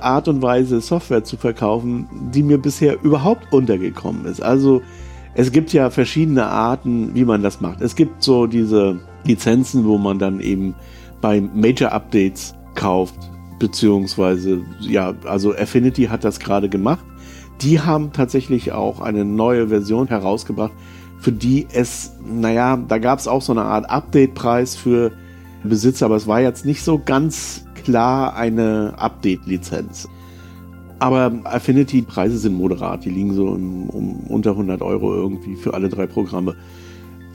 Art 0.00 0.28
und 0.28 0.42
Weise, 0.42 0.80
Software 0.80 1.24
zu 1.24 1.36
verkaufen, 1.36 2.08
die 2.34 2.42
mir 2.42 2.58
bisher 2.58 3.02
überhaupt 3.02 3.52
untergekommen 3.52 4.26
ist. 4.26 4.42
Also 4.42 4.82
es 5.34 5.52
gibt 5.52 5.72
ja 5.72 5.90
verschiedene 5.90 6.46
Arten, 6.46 7.14
wie 7.14 7.24
man 7.24 7.42
das 7.42 7.60
macht. 7.60 7.80
Es 7.80 7.94
gibt 7.94 8.22
so 8.22 8.46
diese 8.46 8.98
Lizenzen, 9.24 9.84
wo 9.84 9.98
man 9.98 10.18
dann 10.18 10.40
eben 10.40 10.74
bei 11.20 11.40
Major 11.40 11.92
Updates 11.92 12.54
kauft, 12.74 13.16
beziehungsweise, 13.58 14.60
ja, 14.80 15.14
also 15.24 15.54
Affinity 15.54 16.04
hat 16.04 16.24
das 16.24 16.40
gerade 16.40 16.68
gemacht. 16.68 17.04
Die 17.62 17.80
haben 17.80 18.12
tatsächlich 18.12 18.72
auch 18.72 19.00
eine 19.00 19.24
neue 19.24 19.68
Version 19.68 20.08
herausgebracht, 20.08 20.72
für 21.18 21.32
die 21.32 21.66
es, 21.72 22.12
naja, 22.24 22.76
da 22.76 22.98
gab 22.98 23.18
es 23.18 23.26
auch 23.26 23.40
so 23.40 23.52
eine 23.52 23.62
Art 23.62 23.88
Update-Preis 23.88 24.76
für 24.76 25.12
Besitzer, 25.66 26.06
aber 26.06 26.16
es 26.16 26.26
war 26.26 26.40
jetzt 26.40 26.64
nicht 26.64 26.82
so 26.82 27.00
ganz 27.04 27.64
klar 27.84 28.34
eine 28.34 28.94
Update-Lizenz. 28.96 30.08
Aber 30.98 31.32
Affinity-Preise 31.44 32.38
sind 32.38 32.54
moderat, 32.54 33.04
die 33.04 33.10
liegen 33.10 33.34
so 33.34 33.48
um, 33.48 33.90
um 33.90 34.20
unter 34.28 34.52
100 34.52 34.80
Euro 34.80 35.14
irgendwie 35.14 35.56
für 35.56 35.74
alle 35.74 35.88
drei 35.88 36.06
Programme. 36.06 36.56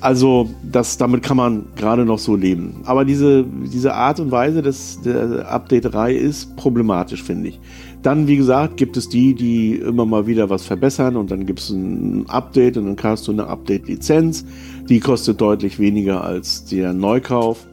Also 0.01 0.49
das, 0.63 0.97
damit 0.97 1.21
kann 1.21 1.37
man 1.37 1.65
gerade 1.75 2.05
noch 2.05 2.17
so 2.17 2.35
leben. 2.35 2.81
Aber 2.85 3.05
diese, 3.05 3.45
diese 3.71 3.93
Art 3.93 4.19
und 4.19 4.31
Weise 4.31 4.63
des, 4.63 4.99
der 5.01 5.47
Updaterei 5.47 6.15
ist 6.15 6.55
problematisch, 6.55 7.21
finde 7.21 7.49
ich. 7.49 7.59
Dann, 8.01 8.25
wie 8.25 8.35
gesagt, 8.35 8.77
gibt 8.77 8.97
es 8.97 9.09
die, 9.09 9.35
die 9.35 9.75
immer 9.75 10.07
mal 10.07 10.25
wieder 10.25 10.49
was 10.49 10.65
verbessern 10.65 11.15
und 11.15 11.29
dann 11.29 11.45
gibt 11.45 11.59
es 11.59 11.69
ein 11.69 12.25
Update 12.27 12.77
und 12.77 12.87
dann 12.87 12.95
kannst 12.95 13.27
du 13.27 13.31
eine 13.31 13.45
Update-Lizenz. 13.45 14.43
Die 14.89 14.99
kostet 14.99 15.39
deutlich 15.39 15.77
weniger 15.77 16.23
als 16.23 16.65
der 16.65 16.93
Neukauf. 16.93 17.67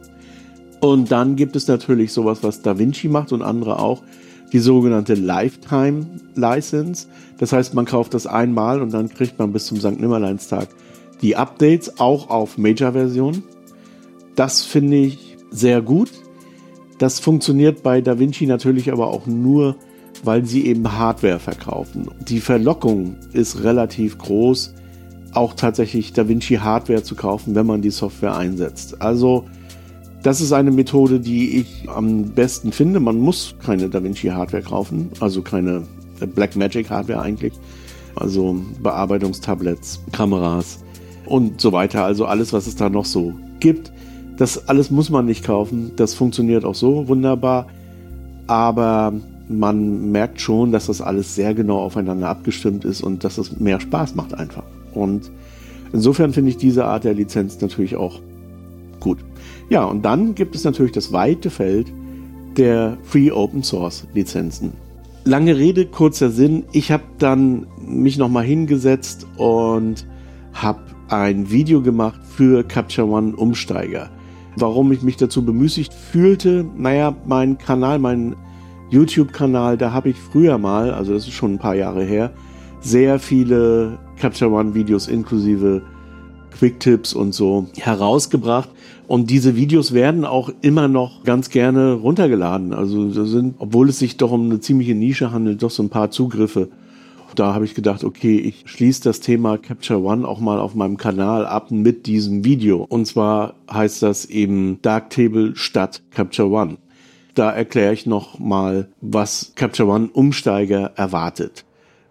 Und 0.79 1.11
dann 1.11 1.35
gibt 1.35 1.55
es 1.55 1.67
natürlich 1.67 2.13
sowas, 2.13 2.39
was 2.41 2.61
DaVinci 2.61 3.09
macht 3.09 3.31
und 3.31 3.41
andere 3.41 3.79
auch, 3.79 4.01
die 4.51 4.59
sogenannte 4.59 5.13
Lifetime 5.13 6.05
License. 6.35 7.07
Das 7.37 7.53
heißt, 7.53 7.73
man 7.73 7.85
kauft 7.85 8.13
das 8.13 8.25
einmal 8.25 8.81
und 8.81 8.93
dann 8.93 9.09
kriegt 9.09 9.37
man 9.39 9.51
bis 9.51 9.65
zum 9.65 9.79
St. 9.79 9.99
Nimmerleinstag 9.99 10.69
die 11.21 11.35
Updates 11.35 11.99
auch 11.99 12.29
auf 12.29 12.57
Major-Version. 12.57 13.43
Das 14.35 14.63
finde 14.63 14.97
ich 14.97 15.37
sehr 15.51 15.81
gut. 15.81 16.11
Das 16.97 17.19
funktioniert 17.19 17.83
bei 17.83 18.01
DaVinci 18.01 18.45
natürlich 18.45 18.91
aber 18.91 19.07
auch 19.07 19.25
nur, 19.25 19.75
weil 20.23 20.45
sie 20.45 20.65
eben 20.65 20.97
Hardware 20.97 21.39
verkaufen. 21.39 22.09
Die 22.27 22.39
Verlockung 22.39 23.15
ist 23.33 23.63
relativ 23.63 24.17
groß, 24.17 24.73
auch 25.33 25.53
tatsächlich 25.53 26.13
DaVinci 26.13 26.55
Hardware 26.55 27.03
zu 27.03 27.15
kaufen, 27.15 27.55
wenn 27.55 27.65
man 27.65 27.81
die 27.81 27.89
Software 27.89 28.35
einsetzt. 28.35 29.01
Also 29.01 29.45
das 30.23 30.41
ist 30.41 30.51
eine 30.51 30.71
Methode, 30.71 31.19
die 31.19 31.59
ich 31.59 31.89
am 31.89 32.31
besten 32.31 32.71
finde. 32.71 32.99
Man 32.99 33.19
muss 33.19 33.55
keine 33.63 33.89
DaVinci 33.89 34.27
Hardware 34.29 34.63
kaufen, 34.63 35.09
also 35.19 35.41
keine 35.41 35.83
Blackmagic 36.35 36.89
Hardware 36.89 37.21
eigentlich. 37.21 37.53
Also 38.15 38.59
Bearbeitungstablets, 38.81 40.01
Kameras, 40.11 40.79
und 41.29 41.61
so 41.61 41.71
weiter. 41.71 42.03
Also 42.03 42.25
alles, 42.25 42.51
was 42.51 42.67
es 42.67 42.75
da 42.75 42.89
noch 42.89 43.05
so 43.05 43.33
gibt. 43.59 43.91
Das 44.37 44.67
alles 44.67 44.89
muss 44.91 45.09
man 45.09 45.25
nicht 45.25 45.45
kaufen. 45.45 45.91
Das 45.95 46.13
funktioniert 46.13 46.65
auch 46.65 46.75
so 46.75 47.07
wunderbar. 47.07 47.67
Aber 48.47 49.13
man 49.47 50.11
merkt 50.11 50.41
schon, 50.41 50.71
dass 50.71 50.87
das 50.87 51.01
alles 51.01 51.35
sehr 51.35 51.53
genau 51.53 51.79
aufeinander 51.79 52.27
abgestimmt 52.27 52.83
ist 52.83 53.01
und 53.01 53.23
dass 53.23 53.37
es 53.37 53.59
mehr 53.59 53.79
Spaß 53.79 54.15
macht 54.15 54.33
einfach. 54.33 54.63
Und 54.93 55.29
insofern 55.93 56.33
finde 56.33 56.49
ich 56.49 56.57
diese 56.57 56.85
Art 56.85 57.03
der 57.03 57.13
Lizenz 57.13 57.61
natürlich 57.61 57.95
auch. 57.95 58.19
Ja, 59.69 59.85
und 59.85 60.03
dann 60.03 60.33
gibt 60.33 60.55
es 60.55 60.63
natürlich 60.63 60.91
das 60.91 61.13
weite 61.13 61.49
Feld 61.49 61.91
der 62.57 62.97
Free 63.03 63.31
Open 63.31 63.63
Source 63.63 64.07
Lizenzen. 64.13 64.73
Lange 65.25 65.57
Rede, 65.57 65.85
kurzer 65.85 66.31
Sinn. 66.31 66.63
Ich 66.71 66.91
habe 66.91 67.03
dann 67.19 67.67
mich 67.85 68.17
nochmal 68.17 68.45
hingesetzt 68.45 69.27
und 69.37 70.07
habe 70.53 70.79
ein 71.09 71.51
Video 71.51 71.81
gemacht 71.81 72.19
für 72.23 72.63
Capture 72.63 73.07
One 73.07 73.35
Umsteiger. 73.35 74.09
Warum 74.55 74.91
ich 74.91 75.03
mich 75.03 75.17
dazu 75.17 75.45
bemüßigt 75.45 75.93
fühlte, 75.93 76.65
naja, 76.75 77.15
mein 77.25 77.57
Kanal, 77.57 77.99
mein 77.99 78.35
YouTube-Kanal, 78.89 79.77
da 79.77 79.91
habe 79.91 80.09
ich 80.09 80.17
früher 80.17 80.57
mal, 80.57 80.91
also 80.91 81.13
das 81.13 81.27
ist 81.27 81.33
schon 81.33 81.53
ein 81.53 81.59
paar 81.59 81.75
Jahre 81.75 82.03
her, 82.03 82.31
sehr 82.81 83.19
viele 83.19 83.99
Capture 84.19 84.51
One 84.51 84.73
Videos 84.73 85.07
inklusive 85.07 85.83
Quick-Tipps 86.57 87.13
und 87.13 87.33
so 87.33 87.67
herausgebracht. 87.77 88.69
Und 89.09 89.29
diese 89.29 89.57
Videos 89.57 89.93
werden 89.93 90.23
auch 90.23 90.49
immer 90.61 90.87
noch 90.87 91.25
ganz 91.25 91.49
gerne 91.49 91.93
runtergeladen. 91.93 92.73
Also 92.73 93.09
da 93.09 93.25
sind, 93.25 93.55
obwohl 93.57 93.89
es 93.89 93.99
sich 93.99 94.15
doch 94.15 94.31
um 94.31 94.45
eine 94.45 94.61
ziemliche 94.61 94.95
Nische 94.95 95.31
handelt, 95.31 95.61
doch 95.63 95.71
so 95.71 95.83
ein 95.83 95.89
paar 95.89 96.11
Zugriffe 96.11 96.69
da 97.39 97.53
habe 97.53 97.65
ich 97.65 97.73
gedacht, 97.73 98.03
okay, 98.03 98.37
ich 98.37 98.63
schließe 98.65 99.01
das 99.03 99.21
Thema 99.21 99.57
Capture 99.57 100.03
One 100.03 100.27
auch 100.27 100.39
mal 100.39 100.59
auf 100.59 100.75
meinem 100.75 100.97
Kanal 100.97 101.45
ab 101.45 101.71
mit 101.71 102.05
diesem 102.05 102.43
Video. 102.43 102.85
Und 102.89 103.05
zwar 103.05 103.55
heißt 103.71 104.03
das 104.03 104.25
eben 104.25 104.81
Darktable 104.81 105.55
statt 105.55 106.01
Capture 106.11 106.49
One. 106.49 106.77
Da 107.35 107.51
erkläre 107.51 107.93
ich 107.93 108.05
noch 108.05 108.39
mal, 108.39 108.89
was 108.99 109.53
Capture 109.55 109.89
One 109.89 110.09
Umsteiger 110.11 110.91
erwartet, 110.95 111.63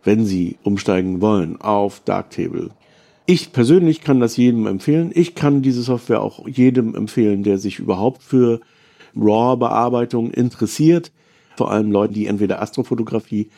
wenn 0.03 0.25
sie 0.25 0.57
umsteigen 0.63 1.21
wollen 1.21 1.61
auf 1.61 2.01
Darktable. 2.01 2.71
Ich 3.31 3.53
persönlich 3.53 4.01
kann 4.01 4.21
das 4.21 4.39
jedem 4.39 4.67
empfehlen. 4.67 5.11
Ich 5.15 5.35
kann 5.35 5.61
diese 5.61 5.83
Software 5.83 6.23
auch 6.23 6.49
jedem 6.49 6.95
empfehlen, 6.95 7.43
der 7.43 7.59
sich 7.59 7.79
überhaupt 7.79 8.23
für 8.23 8.61
RAW-Bearbeitung 9.15 10.31
interessiert. 10.31 11.13
Vor 11.59 11.71
allem 11.71 11.93
Leuten, 11.93 12.15
die 12.15 12.27
entweder 12.27 12.63
Astrofotografie 12.63 13.51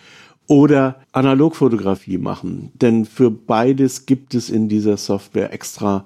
oder 0.49 0.97
Analogfotografie 1.13 2.19
machen. 2.19 2.73
Denn 2.75 3.05
für 3.05 3.31
beides 3.31 4.07
gibt 4.07 4.35
es 4.35 4.51
in 4.51 4.69
dieser 4.69 4.97
Software 4.97 5.53
extra 5.53 6.05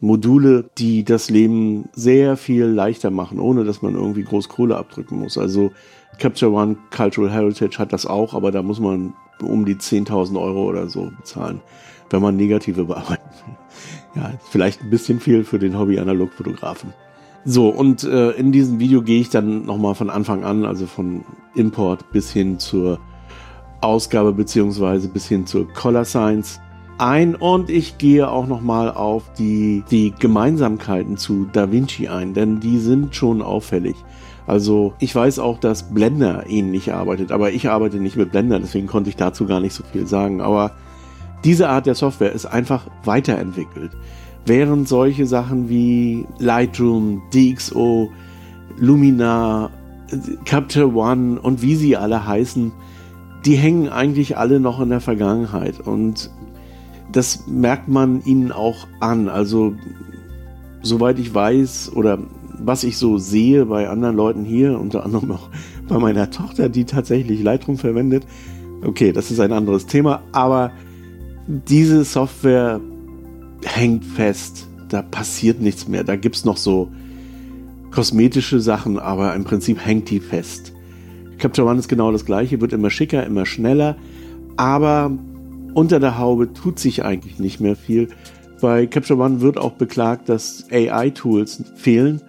Module, 0.00 0.68
die 0.76 1.04
das 1.04 1.30
Leben 1.30 1.84
sehr 1.92 2.36
viel 2.36 2.64
leichter 2.64 3.12
machen, 3.12 3.38
ohne 3.38 3.62
dass 3.62 3.80
man 3.80 3.94
irgendwie 3.94 4.24
groß 4.24 4.48
Kohle 4.48 4.76
abdrücken 4.76 5.20
muss. 5.20 5.38
Also 5.38 5.70
Capture 6.18 6.50
One 6.50 6.78
Cultural 6.90 7.30
Heritage 7.30 7.78
hat 7.78 7.92
das 7.92 8.06
auch, 8.06 8.34
aber 8.34 8.50
da 8.50 8.60
muss 8.62 8.80
man 8.80 9.14
um 9.40 9.64
die 9.64 9.76
10.000 9.76 10.36
Euro 10.40 10.64
oder 10.64 10.88
so 10.88 11.12
bezahlen, 11.16 11.60
wenn 12.14 12.22
man 12.22 12.36
negative 12.36 12.84
bearbeiten 12.84 13.28
will. 13.44 14.22
Ja, 14.22 14.32
vielleicht 14.48 14.82
ein 14.82 14.90
bisschen 14.90 15.18
viel 15.18 15.42
für 15.42 15.58
den 15.58 15.76
Hobby-Analogfotografen. 15.76 16.92
So, 17.44 17.68
und 17.68 18.04
äh, 18.04 18.30
in 18.30 18.52
diesem 18.52 18.78
Video 18.78 19.02
gehe 19.02 19.20
ich 19.20 19.30
dann 19.30 19.64
nochmal 19.64 19.96
von 19.96 20.08
Anfang 20.10 20.44
an, 20.44 20.64
also 20.64 20.86
von 20.86 21.24
Import 21.56 22.12
bis 22.12 22.30
hin 22.30 22.60
zur 22.60 23.00
Ausgabe 23.80 24.32
beziehungsweise 24.32 25.08
bis 25.08 25.26
hin 25.26 25.44
zur 25.44 25.68
Color 25.72 26.04
Science 26.04 26.60
ein 26.96 27.34
und 27.34 27.70
ich 27.70 27.98
gehe 27.98 28.30
auch 28.30 28.46
nochmal 28.46 28.92
auf 28.92 29.24
die, 29.36 29.82
die 29.90 30.14
Gemeinsamkeiten 30.16 31.16
zu 31.16 31.48
Da 31.52 31.72
Vinci 31.72 32.06
ein, 32.06 32.32
denn 32.32 32.60
die 32.60 32.78
sind 32.78 33.16
schon 33.16 33.42
auffällig. 33.42 33.96
Also 34.46 34.94
ich 35.00 35.14
weiß 35.14 35.40
auch, 35.40 35.58
dass 35.58 35.92
Blender 35.92 36.44
ähnlich 36.48 36.92
arbeitet, 36.92 37.32
aber 37.32 37.50
ich 37.50 37.68
arbeite 37.68 37.96
nicht 37.96 38.16
mit 38.16 38.30
Blender, 38.30 38.60
deswegen 38.60 38.86
konnte 38.86 39.10
ich 39.10 39.16
dazu 39.16 39.46
gar 39.46 39.58
nicht 39.58 39.74
so 39.74 39.82
viel 39.82 40.06
sagen. 40.06 40.40
Aber 40.40 40.70
diese 41.44 41.68
Art 41.68 41.86
der 41.86 41.94
Software 41.94 42.32
ist 42.32 42.46
einfach 42.46 42.86
weiterentwickelt. 43.04 43.92
Während 44.46 44.88
solche 44.88 45.26
Sachen 45.26 45.68
wie 45.68 46.26
Lightroom, 46.38 47.22
DxO, 47.32 48.10
Luminar 48.78 49.70
Capture 50.44 50.94
One 50.94 51.40
und 51.40 51.62
wie 51.62 51.76
sie 51.76 51.96
alle 51.96 52.26
heißen, 52.26 52.72
die 53.44 53.56
hängen 53.56 53.88
eigentlich 53.88 54.36
alle 54.36 54.60
noch 54.60 54.80
in 54.80 54.90
der 54.90 55.00
Vergangenheit. 55.00 55.80
Und 55.80 56.30
das 57.12 57.46
merkt 57.46 57.88
man 57.88 58.22
ihnen 58.24 58.52
auch 58.52 58.86
an. 59.00 59.28
Also, 59.28 59.74
soweit 60.82 61.18
ich 61.18 61.34
weiß 61.34 61.92
oder 61.94 62.18
was 62.58 62.84
ich 62.84 62.96
so 62.96 63.18
sehe 63.18 63.66
bei 63.66 63.88
anderen 63.88 64.16
Leuten 64.16 64.44
hier, 64.44 64.78
unter 64.78 65.04
anderem 65.04 65.32
auch 65.32 65.50
bei 65.88 65.98
meiner 65.98 66.30
Tochter, 66.30 66.68
die 66.68 66.84
tatsächlich 66.84 67.42
Lightroom 67.42 67.78
verwendet. 67.78 68.26
Okay, 68.82 69.12
das 69.12 69.30
ist 69.30 69.40
ein 69.40 69.52
anderes 69.52 69.86
Thema, 69.86 70.22
aber 70.32 70.70
diese 71.46 72.04
Software 72.04 72.80
hängt 73.64 74.04
fest. 74.04 74.68
Da 74.88 75.02
passiert 75.02 75.60
nichts 75.60 75.88
mehr. 75.88 76.04
Da 76.04 76.16
gibt 76.16 76.36
es 76.36 76.44
noch 76.44 76.56
so 76.56 76.90
kosmetische 77.90 78.60
Sachen, 78.60 78.98
aber 78.98 79.34
im 79.34 79.44
Prinzip 79.44 79.84
hängt 79.84 80.10
die 80.10 80.20
fest. 80.20 80.72
Capture 81.38 81.68
One 81.68 81.78
ist 81.78 81.88
genau 81.88 82.12
das 82.12 82.24
gleiche, 82.24 82.60
wird 82.60 82.72
immer 82.72 82.90
schicker, 82.90 83.24
immer 83.24 83.46
schneller, 83.46 83.96
aber 84.56 85.10
unter 85.74 86.00
der 86.00 86.18
Haube 86.18 86.52
tut 86.52 86.78
sich 86.78 87.04
eigentlich 87.04 87.38
nicht 87.38 87.60
mehr 87.60 87.76
viel. 87.76 88.08
Bei 88.60 88.86
Capture 88.86 89.20
One 89.20 89.40
wird 89.40 89.58
auch 89.58 89.72
beklagt, 89.72 90.28
dass 90.28 90.66
AI-Tools 90.70 91.64
fehlen. 91.76 92.20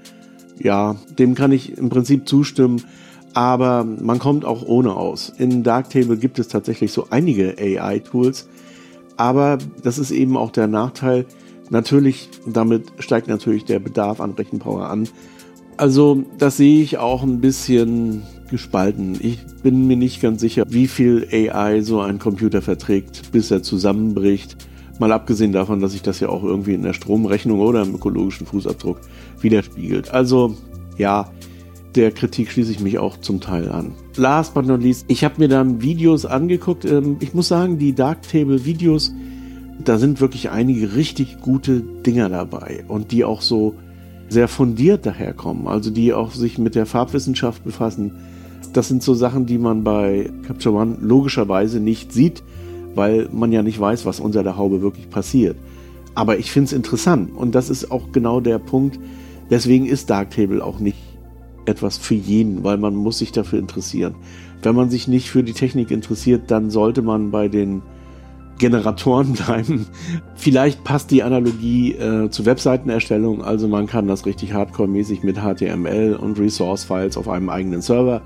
Ja, 0.59 0.95
dem 1.17 1.35
kann 1.35 1.51
ich 1.51 1.77
im 1.77 1.89
Prinzip 1.89 2.27
zustimmen, 2.27 2.81
aber 3.33 3.83
man 3.83 4.19
kommt 4.19 4.45
auch 4.45 4.65
ohne 4.65 4.95
aus. 4.95 5.31
In 5.37 5.63
Darktable 5.63 6.17
gibt 6.17 6.39
es 6.39 6.47
tatsächlich 6.47 6.91
so 6.91 7.07
einige 7.09 7.55
AI-Tools, 7.57 8.47
aber 9.17 9.57
das 9.83 9.97
ist 9.97 10.11
eben 10.11 10.37
auch 10.37 10.51
der 10.51 10.67
Nachteil. 10.67 11.25
Natürlich, 11.69 12.29
damit 12.45 12.91
steigt 12.99 13.27
natürlich 13.27 13.65
der 13.65 13.79
Bedarf 13.79 14.19
an 14.19 14.31
Rechenpower 14.31 14.89
an. 14.89 15.07
Also, 15.77 16.23
das 16.37 16.57
sehe 16.57 16.81
ich 16.81 16.97
auch 16.97 17.23
ein 17.23 17.41
bisschen 17.41 18.23
gespalten. 18.49 19.17
Ich 19.19 19.39
bin 19.63 19.87
mir 19.87 19.97
nicht 19.97 20.21
ganz 20.21 20.41
sicher, 20.41 20.63
wie 20.69 20.87
viel 20.87 21.27
AI 21.31 21.81
so 21.81 21.99
ein 21.99 22.19
Computer 22.19 22.61
verträgt, 22.61 23.31
bis 23.31 23.51
er 23.51 23.63
zusammenbricht. 23.63 24.55
Mal 24.99 25.11
abgesehen 25.11 25.51
davon, 25.51 25.81
dass 25.81 25.91
sich 25.91 26.01
das 26.01 26.19
ja 26.19 26.29
auch 26.29 26.43
irgendwie 26.43 26.73
in 26.73 26.83
der 26.83 26.93
Stromrechnung 26.93 27.59
oder 27.59 27.81
im 27.81 27.95
ökologischen 27.95 28.47
Fußabdruck 28.47 29.01
widerspiegelt. 29.41 30.11
Also 30.11 30.55
ja, 30.97 31.29
der 31.95 32.11
Kritik 32.11 32.51
schließe 32.51 32.71
ich 32.71 32.79
mich 32.79 32.99
auch 32.99 33.17
zum 33.17 33.39
Teil 33.39 33.69
an. 33.69 33.93
Last 34.17 34.53
but 34.53 34.65
not 34.65 34.81
least, 34.81 35.05
ich 35.07 35.23
habe 35.23 35.35
mir 35.37 35.47
dann 35.47 35.81
Videos 35.81 36.25
angeguckt. 36.25 36.85
Ähm, 36.85 37.17
ich 37.19 37.33
muss 37.33 37.47
sagen, 37.47 37.77
die 37.77 37.93
Darktable-Videos, 37.93 39.13
da 39.83 39.97
sind 39.97 40.21
wirklich 40.21 40.49
einige 40.49 40.95
richtig 40.95 41.39
gute 41.41 41.81
Dinger 41.81 42.29
dabei 42.29 42.83
und 42.87 43.11
die 43.11 43.23
auch 43.23 43.41
so 43.41 43.75
sehr 44.27 44.47
fundiert 44.47 45.05
daherkommen, 45.05 45.67
also 45.67 45.91
die 45.91 46.13
auch 46.13 46.31
sich 46.31 46.57
mit 46.57 46.75
der 46.75 46.85
Farbwissenschaft 46.85 47.63
befassen. 47.63 48.11
Das 48.73 48.87
sind 48.87 49.03
so 49.03 49.13
Sachen, 49.13 49.45
die 49.45 49.57
man 49.57 49.83
bei 49.83 50.29
Capture 50.47 50.75
One 50.75 50.97
logischerweise 50.99 51.79
nicht 51.79 52.11
sieht, 52.11 52.43
weil 52.95 53.29
man 53.31 53.51
ja 53.51 53.61
nicht 53.61 53.79
weiß, 53.79 54.05
was 54.05 54.19
unter 54.19 54.43
der 54.43 54.57
Haube 54.57 54.81
wirklich 54.81 55.09
passiert. 55.09 55.55
Aber 56.15 56.39
ich 56.39 56.51
finde 56.51 56.67
es 56.67 56.73
interessant 56.73 57.31
und 57.35 57.55
das 57.55 57.69
ist 57.69 57.91
auch 57.91 58.11
genau 58.11 58.39
der 58.39 58.57
Punkt. 58.57 58.99
Deswegen 59.49 59.85
ist 59.85 60.09
Darktable 60.09 60.63
auch 60.63 60.79
nicht 60.79 60.97
etwas 61.65 61.97
für 61.97 62.15
jeden, 62.15 62.63
weil 62.63 62.77
man 62.77 62.95
muss 62.95 63.19
sich 63.19 63.31
dafür 63.31 63.59
interessieren. 63.59 64.15
Wenn 64.61 64.75
man 64.75 64.89
sich 64.89 65.07
nicht 65.07 65.29
für 65.29 65.43
die 65.43 65.53
Technik 65.53 65.91
interessiert, 65.91 66.49
dann 66.51 66.69
sollte 66.69 67.01
man 67.01 67.31
bei 67.31 67.47
den 67.47 67.81
Generatoren 68.57 69.33
bleiben. 69.45 69.85
Vielleicht 70.35 70.83
passt 70.83 71.11
die 71.11 71.23
Analogie 71.23 71.93
äh, 71.93 72.29
zur 72.29 72.45
Webseitenerstellung, 72.45 73.43
also 73.43 73.67
man 73.67 73.87
kann 73.87 74.07
das 74.07 74.25
richtig 74.25 74.53
hardcore-mäßig 74.53 75.23
mit 75.23 75.37
HTML 75.37 76.15
und 76.15 76.39
Resource-Files 76.39 77.17
auf 77.17 77.27
einem 77.29 77.49
eigenen 77.49 77.81
Server 77.81 78.21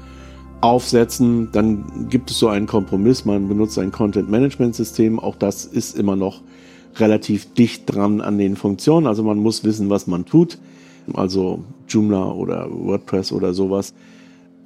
aufsetzen. 0.62 1.50
Dann 1.52 2.08
gibt 2.10 2.32
es 2.32 2.40
so 2.40 2.48
einen 2.48 2.68
Kompromiss, 2.68 3.26
man 3.26 3.48
benutzt 3.48 3.80
ein 3.80 3.92
Content-Management-System. 3.92 5.20
Auch 5.20 5.36
das 5.36 5.66
ist 5.66 5.98
immer 5.98 6.16
noch 6.16 6.42
relativ 6.98 7.54
dicht 7.54 7.84
dran 7.86 8.22
an 8.22 8.38
den 8.38 8.56
Funktionen. 8.56 9.08
Also 9.08 9.24
man 9.24 9.38
muss 9.40 9.64
wissen, 9.64 9.90
was 9.90 10.08
man 10.08 10.26
tut. 10.26 10.58
Also 11.16 11.64
Joomla 11.88 12.32
oder 12.32 12.68
WordPress 12.70 13.32
oder 13.32 13.54
sowas. 13.54 13.94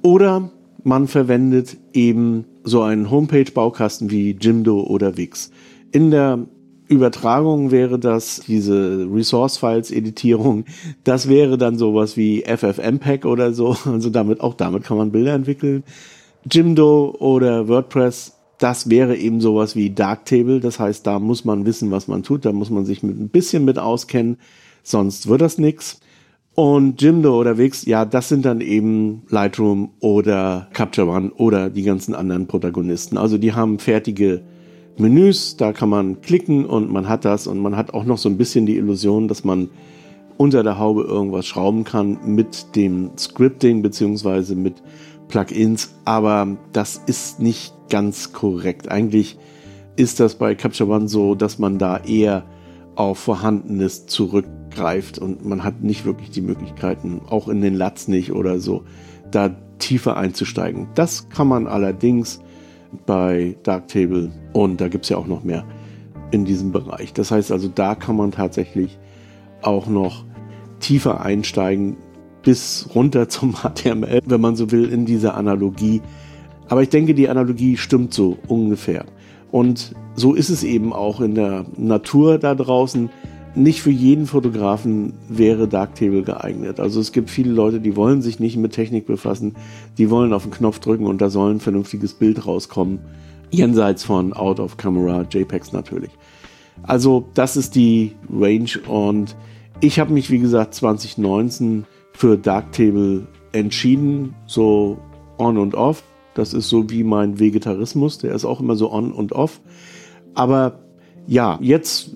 Oder 0.02 0.50
man 0.82 1.08
verwendet 1.08 1.76
eben 1.92 2.44
so 2.62 2.82
einen 2.82 3.10
Homepage-Baukasten 3.10 4.10
wie 4.10 4.36
Jimdo 4.38 4.82
oder 4.82 5.16
Wix. 5.16 5.50
In 5.92 6.10
der 6.10 6.46
Übertragung 6.88 7.70
wäre 7.70 7.98
das 7.98 8.42
diese 8.46 9.08
Resource-Files-Editierung. 9.10 10.66
Das 11.02 11.28
wäre 11.28 11.56
dann 11.56 11.78
sowas 11.78 12.16
wie 12.16 12.42
FFmpeg 12.42 13.24
oder 13.24 13.52
so. 13.54 13.76
Also 13.86 14.10
damit, 14.10 14.40
auch 14.40 14.54
damit 14.54 14.84
kann 14.84 14.98
man 14.98 15.10
Bilder 15.10 15.34
entwickeln. 15.34 15.84
Jimdo 16.50 17.16
oder 17.18 17.68
WordPress, 17.68 18.36
das 18.58 18.90
wäre 18.90 19.16
eben 19.16 19.40
sowas 19.40 19.76
wie 19.76 19.90
Darktable. 19.90 20.60
Das 20.60 20.78
heißt, 20.78 21.06
da 21.06 21.18
muss 21.18 21.44
man 21.44 21.64
wissen, 21.64 21.90
was 21.90 22.08
man 22.08 22.22
tut. 22.22 22.44
Da 22.44 22.52
muss 22.52 22.70
man 22.70 22.84
sich 22.84 23.02
mit 23.02 23.18
ein 23.18 23.30
bisschen 23.30 23.64
mit 23.64 23.78
auskennen. 23.78 24.36
Sonst 24.82 25.28
wird 25.28 25.40
das 25.40 25.56
nix. 25.56 26.00
Und 26.54 27.02
Jimdo 27.02 27.40
oder 27.40 27.58
Wix, 27.58 27.84
ja, 27.84 28.04
das 28.04 28.28
sind 28.28 28.44
dann 28.44 28.60
eben 28.60 29.22
Lightroom 29.28 29.90
oder 29.98 30.68
Capture 30.72 31.08
One 31.08 31.32
oder 31.36 31.68
die 31.68 31.82
ganzen 31.82 32.14
anderen 32.14 32.46
Protagonisten. 32.46 33.18
Also 33.18 33.38
die 33.38 33.54
haben 33.54 33.80
fertige 33.80 34.42
Menüs, 34.96 35.56
da 35.56 35.72
kann 35.72 35.88
man 35.88 36.20
klicken 36.20 36.64
und 36.64 36.92
man 36.92 37.08
hat 37.08 37.24
das 37.24 37.48
und 37.48 37.58
man 37.58 37.76
hat 37.76 37.92
auch 37.92 38.04
noch 38.04 38.18
so 38.18 38.28
ein 38.28 38.38
bisschen 38.38 38.66
die 38.66 38.76
Illusion, 38.76 39.26
dass 39.26 39.42
man 39.42 39.68
unter 40.36 40.62
der 40.62 40.78
Haube 40.78 41.02
irgendwas 41.02 41.46
schrauben 41.46 41.82
kann 41.82 42.18
mit 42.24 42.76
dem 42.76 43.10
Scripting 43.18 43.82
beziehungsweise 43.82 44.54
mit 44.54 44.74
Plugins, 45.26 45.92
aber 46.04 46.56
das 46.72 47.00
ist 47.06 47.40
nicht 47.40 47.74
ganz 47.88 48.32
korrekt. 48.32 48.88
Eigentlich 48.88 49.36
ist 49.96 50.20
das 50.20 50.36
bei 50.36 50.54
Capture 50.54 50.88
One 50.88 51.08
so, 51.08 51.34
dass 51.34 51.58
man 51.58 51.78
da 51.78 51.98
eher 51.98 52.44
auf 52.94 53.18
Vorhandenes 53.18 54.06
zurückgreift 54.74 55.18
und 55.18 55.44
man 55.44 55.64
hat 55.64 55.82
nicht 55.82 56.04
wirklich 56.04 56.30
die 56.30 56.40
Möglichkeiten, 56.40 57.20
auch 57.28 57.48
in 57.48 57.60
den 57.60 57.74
Latz 57.74 58.08
nicht 58.08 58.32
oder 58.32 58.58
so, 58.58 58.84
da 59.30 59.50
tiefer 59.78 60.16
einzusteigen. 60.16 60.88
Das 60.94 61.28
kann 61.28 61.48
man 61.48 61.66
allerdings 61.66 62.40
bei 63.06 63.56
Darktable 63.62 64.30
und 64.52 64.80
da 64.80 64.88
gibt 64.88 65.04
es 65.04 65.10
ja 65.10 65.16
auch 65.16 65.26
noch 65.26 65.44
mehr 65.44 65.64
in 66.30 66.44
diesem 66.44 66.72
Bereich. 66.72 67.12
Das 67.12 67.30
heißt 67.30 67.52
also, 67.52 67.68
da 67.68 67.94
kann 67.94 68.16
man 68.16 68.30
tatsächlich 68.30 68.98
auch 69.62 69.86
noch 69.86 70.24
tiefer 70.80 71.20
einsteigen 71.20 71.96
bis 72.42 72.88
runter 72.94 73.28
zum 73.28 73.54
HTML, 73.54 74.20
wenn 74.24 74.40
man 74.40 74.56
so 74.56 74.70
will, 74.70 74.90
in 74.90 75.06
dieser 75.06 75.36
Analogie. 75.36 76.02
Aber 76.68 76.82
ich 76.82 76.88
denke, 76.88 77.14
die 77.14 77.28
Analogie 77.28 77.76
stimmt 77.76 78.14
so 78.14 78.38
ungefähr. 78.48 79.04
Und 79.50 79.94
so 80.16 80.34
ist 80.34 80.50
es 80.50 80.64
eben 80.64 80.92
auch 80.92 81.20
in 81.20 81.34
der 81.34 81.66
Natur 81.76 82.38
da 82.38 82.54
draußen. 82.54 83.10
Nicht 83.56 83.82
für 83.82 83.90
jeden 83.90 84.26
Fotografen 84.26 85.14
wäre 85.28 85.68
Darktable 85.68 86.22
geeignet. 86.22 86.80
Also 86.80 87.00
es 87.00 87.12
gibt 87.12 87.30
viele 87.30 87.52
Leute, 87.52 87.80
die 87.80 87.94
wollen 87.94 88.20
sich 88.20 88.40
nicht 88.40 88.56
mit 88.56 88.72
Technik 88.72 89.06
befassen, 89.06 89.54
die 89.96 90.10
wollen 90.10 90.32
auf 90.32 90.42
den 90.42 90.50
Knopf 90.50 90.80
drücken 90.80 91.06
und 91.06 91.20
da 91.20 91.30
soll 91.30 91.52
ein 91.52 91.60
vernünftiges 91.60 92.14
Bild 92.14 92.46
rauskommen. 92.46 92.98
Jenseits 93.50 94.02
von 94.02 94.32
Out 94.32 94.58
of 94.58 94.76
Camera, 94.76 95.24
JPEGs 95.30 95.72
natürlich. 95.72 96.10
Also 96.82 97.26
das 97.34 97.56
ist 97.56 97.76
die 97.76 98.12
Range 98.28 98.70
und 98.88 99.36
ich 99.80 100.00
habe 100.00 100.12
mich 100.12 100.30
wie 100.30 100.40
gesagt 100.40 100.74
2019 100.74 101.84
für 102.12 102.36
Darktable 102.36 103.28
entschieden, 103.52 104.34
so 104.46 104.98
on 105.38 105.58
und 105.58 105.76
off. 105.76 106.02
Das 106.34 106.52
ist 106.52 106.68
so 106.68 106.90
wie 106.90 107.04
mein 107.04 107.38
Vegetarismus, 107.38 108.18
der 108.18 108.34
ist 108.34 108.44
auch 108.44 108.60
immer 108.60 108.74
so 108.74 108.90
on 108.92 109.12
und 109.12 109.32
off. 109.32 109.60
Aber 110.34 110.83
ja, 111.26 111.58
jetzt, 111.60 112.10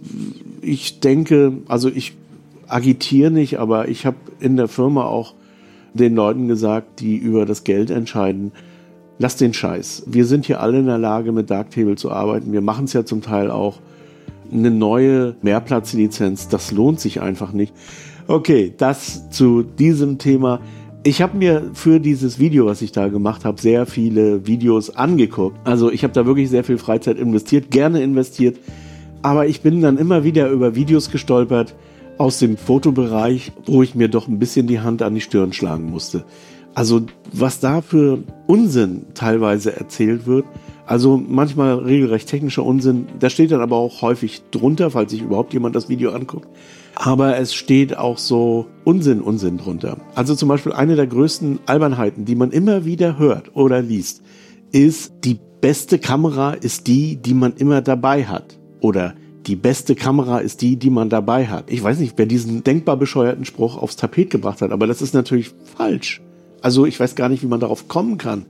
ich 0.61 1.01
denke, 1.01 1.59
also 1.68 1.88
ich 1.88 2.14
agitiere 2.66 3.31
nicht, 3.31 3.59
aber 3.59 3.88
ich 3.88 4.07
habe 4.07 4.16
in 4.40 4.57
der 4.57 4.68
Firma 4.68 5.05
auch 5.05 5.35
den 5.94 6.14
Leuten 6.14 6.49
gesagt, 6.49 7.01
die 7.01 7.16
über 7.16 7.47
das 7.47 7.64
Geld 7.64 7.90
entscheiden, 7.90 8.53
lass 9.18 9.37
den 9.37 9.53
Scheiß. 9.53 10.05
Wir 10.07 10.27
sind 10.27 10.47
hier 10.47 10.61
alle 10.61 10.79
in 10.79 10.87
der 10.87 10.99
Lage, 10.99 11.33
mit 11.33 11.51
Darktable 11.51 11.97
zu 11.97 12.11
arbeiten. 12.11 12.53
Wir 12.53 12.61
machen 12.61 12.85
es 12.85 12.92
ja 12.92 13.05
zum 13.05 13.23
Teil 13.23 13.51
auch. 13.51 13.81
Eine 14.51 14.71
neue 14.71 15.37
Mehrplatzlizenz, 15.42 16.49
das 16.49 16.73
lohnt 16.73 17.01
sich 17.01 17.21
einfach 17.21 17.53
nicht. 17.53 17.75
Okay, 18.29 18.73
das 18.77 19.29
zu 19.31 19.62
diesem 19.62 20.18
Thema. 20.18 20.61
Ich 21.03 21.21
habe 21.23 21.37
mir 21.37 21.71
für 21.75 22.01
dieses 22.01 22.38
Video, 22.38 22.66
was 22.66 22.81
ich 22.81 22.92
da 22.92 23.09
gemacht 23.09 23.44
habe, 23.44 23.61
sehr 23.61 23.85
viele 23.87 24.47
Videos 24.47 24.94
angeguckt. 24.97 25.59
Also 25.64 25.90
ich 25.92 26.03
habe 26.03 26.14
da 26.14 26.25
wirklich 26.27 26.49
sehr 26.49 26.64
viel 26.64 26.79
Freizeit 26.79 27.18
investiert, 27.18 27.71
gerne 27.71 28.03
investiert. 28.03 28.59
Aber 29.22 29.46
ich 29.46 29.61
bin 29.61 29.81
dann 29.81 29.98
immer 29.98 30.24
wieder 30.24 30.48
über 30.50 30.74
Videos 30.74 31.11
gestolpert 31.11 31.74
aus 32.18 32.38
dem 32.38 32.57
Fotobereich, 32.57 33.52
wo 33.66 33.83
ich 33.83 33.94
mir 33.94 34.09
doch 34.09 34.28
ein 34.28 34.38
bisschen 34.38 34.66
die 34.66 34.81
Hand 34.81 35.02
an 35.02 35.14
die 35.14 35.20
Stirn 35.20 35.52
schlagen 35.52 35.90
musste. 35.90 36.24
Also 36.74 37.02
was 37.33 37.61
da 37.61 37.81
für 37.81 38.22
Unsinn 38.46 39.07
teilweise 39.14 39.76
erzählt 39.76 40.26
wird. 40.26 40.44
Also 40.87 41.16
manchmal 41.16 41.74
regelrecht 41.74 42.28
technischer 42.28 42.64
Unsinn. 42.64 43.07
Da 43.18 43.31
steht 43.31 43.50
dann 43.50 43.61
aber 43.61 43.76
auch 43.76 44.00
häufig 44.00 44.42
drunter, 44.50 44.90
falls 44.90 45.11
sich 45.11 45.22
überhaupt 45.22 45.52
jemand 45.52 45.76
das 45.76 45.88
Video 45.88 46.12
anguckt. 46.12 46.48
Aber 46.94 47.37
es 47.37 47.52
steht 47.54 47.96
auch 47.96 48.18
so 48.18 48.66
Unsinn, 48.85 49.20
Unsinn 49.20 49.59
drunter. 49.59 49.98
Also 50.14 50.35
zum 50.35 50.48
Beispiel 50.48 50.72
eine 50.72 50.96
der 50.96 51.07
größten 51.07 51.61
Albernheiten, 51.66 52.24
die 52.24 52.37
man 52.37 52.52
immer 52.52 52.85
wieder 52.85 53.18
hört 53.18 53.54
oder 53.54 53.83
liest, 53.83 54.22
ist, 54.72 55.12
die 55.24 55.38
beste 55.61 55.98
Kamera 55.98 56.52
ist 56.52 56.87
die, 56.87 57.16
die 57.16 57.35
man 57.35 57.54
immer 57.54 57.83
dabei 57.83 58.24
hat. 58.24 58.59
Oder 58.81 59.14
die 59.47 59.57
beste 59.57 59.95
Kamera 59.95 60.38
ist 60.38 60.61
die, 60.61 60.77
die 60.77 60.91
man 60.91 61.09
dabei 61.09 61.47
hat. 61.47 61.71
Ich 61.71 61.83
weiß 61.83 61.99
nicht, 62.01 62.14
wer 62.17 62.27
diesen 62.27 62.64
denkbar 62.64 62.97
bescheuerten 62.97 63.45
Spruch 63.45 63.77
aufs 63.77 63.97
Tapet 63.97 64.31
gebracht 64.31 64.61
hat, 64.61 64.73
aber 64.73 64.87
das 64.87 65.01
ist 65.01 65.14
natürlich 65.14 65.53
falsch. 65.77 66.21
Also 66.61 66.87
ich 66.87 66.99
weiß 66.99 67.14
gar 67.14 67.29
nicht, 67.29 67.43
wie 67.43 67.47
man 67.47 67.61
darauf 67.61 67.88
kommen 67.88 68.19
kann. 68.19 68.47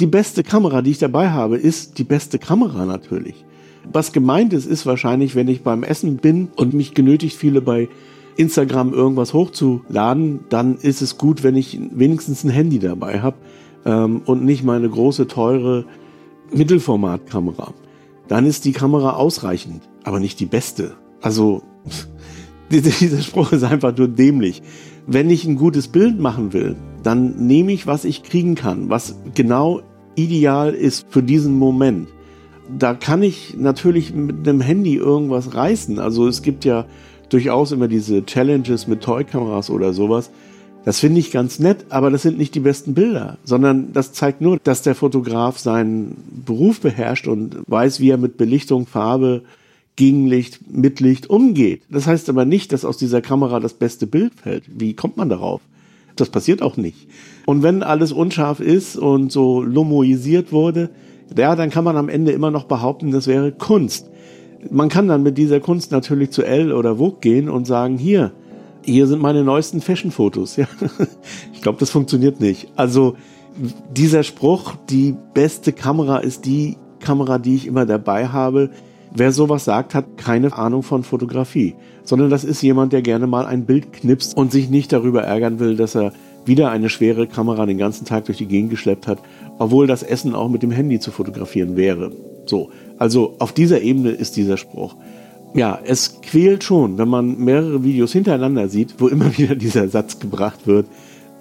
Die 0.00 0.06
beste 0.06 0.42
Kamera, 0.42 0.82
die 0.82 0.92
ich 0.92 0.98
dabei 0.98 1.30
habe, 1.30 1.56
ist 1.56 1.98
die 1.98 2.04
beste 2.04 2.38
Kamera 2.38 2.84
natürlich. 2.84 3.44
Was 3.92 4.12
gemeint 4.12 4.52
ist, 4.52 4.66
ist 4.66 4.86
wahrscheinlich, 4.86 5.34
wenn 5.34 5.48
ich 5.48 5.62
beim 5.62 5.82
Essen 5.82 6.16
bin 6.16 6.48
und 6.56 6.74
mich 6.74 6.94
genötigt 6.94 7.36
fühle, 7.36 7.60
bei 7.60 7.88
Instagram 8.36 8.92
irgendwas 8.92 9.34
hochzuladen, 9.34 10.40
dann 10.48 10.76
ist 10.76 11.02
es 11.02 11.18
gut, 11.18 11.42
wenn 11.42 11.54
ich 11.54 11.78
wenigstens 11.92 12.44
ein 12.44 12.50
Handy 12.50 12.78
dabei 12.78 13.20
habe 13.20 13.36
ähm, 13.84 14.22
und 14.24 14.44
nicht 14.44 14.64
meine 14.64 14.88
große, 14.88 15.28
teure 15.28 15.84
Mittelformatkamera. 16.52 17.74
Dann 18.28 18.46
ist 18.46 18.64
die 18.64 18.72
Kamera 18.72 19.14
ausreichend, 19.14 19.82
aber 20.02 20.20
nicht 20.20 20.40
die 20.40 20.46
beste. 20.46 20.96
Also, 21.20 21.62
dieser 22.70 23.22
Spruch 23.22 23.52
ist 23.52 23.64
einfach 23.64 23.96
nur 23.96 24.08
dämlich. 24.08 24.62
Wenn 25.06 25.28
ich 25.28 25.44
ein 25.44 25.56
gutes 25.56 25.88
Bild 25.88 26.18
machen 26.18 26.52
will, 26.52 26.76
dann 27.02 27.46
nehme 27.46 27.72
ich, 27.72 27.86
was 27.86 28.04
ich 28.04 28.22
kriegen 28.22 28.54
kann, 28.54 28.88
was 28.88 29.16
genau 29.34 29.82
ideal 30.14 30.72
ist 30.72 31.06
für 31.10 31.22
diesen 31.22 31.58
Moment. 31.58 32.08
Da 32.78 32.94
kann 32.94 33.22
ich 33.22 33.56
natürlich 33.58 34.14
mit 34.14 34.48
einem 34.48 34.62
Handy 34.62 34.94
irgendwas 34.94 35.54
reißen. 35.54 35.98
Also 35.98 36.26
es 36.26 36.40
gibt 36.40 36.64
ja 36.64 36.86
durchaus 37.28 37.72
immer 37.72 37.88
diese 37.88 38.24
Challenges 38.24 38.86
mit 38.86 39.02
Toy-Kameras 39.02 39.68
oder 39.68 39.92
sowas. 39.92 40.30
Das 40.84 41.00
finde 41.00 41.18
ich 41.18 41.30
ganz 41.30 41.58
nett, 41.58 41.86
aber 41.88 42.10
das 42.10 42.22
sind 42.22 42.36
nicht 42.36 42.54
die 42.54 42.60
besten 42.60 42.92
Bilder, 42.92 43.38
sondern 43.44 43.92
das 43.94 44.12
zeigt 44.12 44.42
nur, 44.42 44.58
dass 44.62 44.82
der 44.82 44.94
Fotograf 44.94 45.58
seinen 45.58 46.16
Beruf 46.44 46.80
beherrscht 46.80 47.26
und 47.26 47.56
weiß, 47.66 48.00
wie 48.00 48.10
er 48.10 48.18
mit 48.18 48.36
Belichtung, 48.36 48.86
Farbe, 48.86 49.42
Gegenlicht, 49.96 50.60
Mitlicht 50.70 51.30
umgeht. 51.30 51.82
Das 51.88 52.06
heißt 52.06 52.28
aber 52.28 52.44
nicht, 52.44 52.72
dass 52.72 52.84
aus 52.84 52.98
dieser 52.98 53.22
Kamera 53.22 53.60
das 53.60 53.74
beste 53.74 54.06
Bild 54.06 54.34
fällt. 54.34 54.64
Wie 54.68 54.94
kommt 54.94 55.16
man 55.16 55.28
darauf? 55.30 55.62
Das 56.16 56.28
passiert 56.28 56.62
auch 56.62 56.76
nicht. 56.76 57.08
Und 57.46 57.62
wenn 57.62 57.82
alles 57.82 58.12
unscharf 58.12 58.60
ist 58.60 58.96
und 58.96 59.32
so 59.32 59.62
lumoisiert 59.62 60.52
wurde, 60.52 60.90
ja, 61.36 61.56
dann 61.56 61.70
kann 61.70 61.84
man 61.84 61.96
am 61.96 62.08
Ende 62.08 62.32
immer 62.32 62.50
noch 62.50 62.64
behaupten, 62.64 63.10
das 63.10 63.26
wäre 63.26 63.52
Kunst. 63.52 64.10
Man 64.70 64.88
kann 64.88 65.08
dann 65.08 65.22
mit 65.22 65.38
dieser 65.38 65.60
Kunst 65.60 65.92
natürlich 65.92 66.30
zu 66.30 66.42
L 66.42 66.72
oder 66.72 66.96
Vogue 66.96 67.18
gehen 67.20 67.48
und 67.48 67.66
sagen, 67.66 67.98
hier, 67.98 68.32
hier 68.84 69.06
sind 69.06 69.20
meine 69.20 69.44
neuesten 69.44 69.80
Fashion-Fotos. 69.80 70.56
Ja. 70.56 70.66
Ich 71.52 71.62
glaube, 71.62 71.78
das 71.80 71.88
funktioniert 71.88 72.40
nicht. 72.40 72.68
Also 72.76 73.16
dieser 73.96 74.22
Spruch, 74.22 74.74
die 74.90 75.14
beste 75.32 75.72
Kamera 75.72 76.18
ist 76.18 76.44
die 76.44 76.76
Kamera, 77.00 77.38
die 77.38 77.54
ich 77.54 77.66
immer 77.66 77.86
dabei 77.86 78.28
habe. 78.28 78.70
Wer 79.14 79.32
sowas 79.32 79.64
sagt, 79.64 79.94
hat 79.94 80.18
keine 80.18 80.52
Ahnung 80.52 80.82
von 80.82 81.04
Fotografie, 81.04 81.74
sondern 82.02 82.30
das 82.30 82.44
ist 82.44 82.60
jemand, 82.62 82.92
der 82.92 83.00
gerne 83.00 83.26
mal 83.26 83.46
ein 83.46 83.64
Bild 83.64 83.92
knipst 83.92 84.36
und 84.36 84.52
sich 84.52 84.68
nicht 84.68 84.92
darüber 84.92 85.22
ärgern 85.22 85.60
will, 85.60 85.76
dass 85.76 85.94
er 85.94 86.12
wieder 86.44 86.70
eine 86.70 86.88
schwere 86.88 87.26
Kamera 87.26 87.64
den 87.64 87.78
ganzen 87.78 88.04
Tag 88.04 88.26
durch 88.26 88.38
die 88.38 88.46
Gegend 88.46 88.70
geschleppt 88.70 89.06
hat, 89.06 89.18
obwohl 89.58 89.86
das 89.86 90.02
Essen 90.02 90.34
auch 90.34 90.48
mit 90.48 90.62
dem 90.62 90.70
Handy 90.70 90.98
zu 90.98 91.10
fotografieren 91.10 91.76
wäre. 91.76 92.12
So, 92.46 92.70
also 92.98 93.36
auf 93.38 93.52
dieser 93.52 93.80
Ebene 93.80 94.10
ist 94.10 94.36
dieser 94.36 94.56
Spruch. 94.56 94.96
Ja, 95.54 95.78
es 95.84 96.20
quält 96.20 96.64
schon, 96.64 96.98
wenn 96.98 97.08
man 97.08 97.38
mehrere 97.38 97.84
Videos 97.84 98.12
hintereinander 98.12 98.68
sieht, 98.68 98.96
wo 98.98 99.06
immer 99.06 99.38
wieder 99.38 99.54
dieser 99.54 99.88
Satz 99.88 100.18
gebracht 100.18 100.66
wird. 100.66 100.86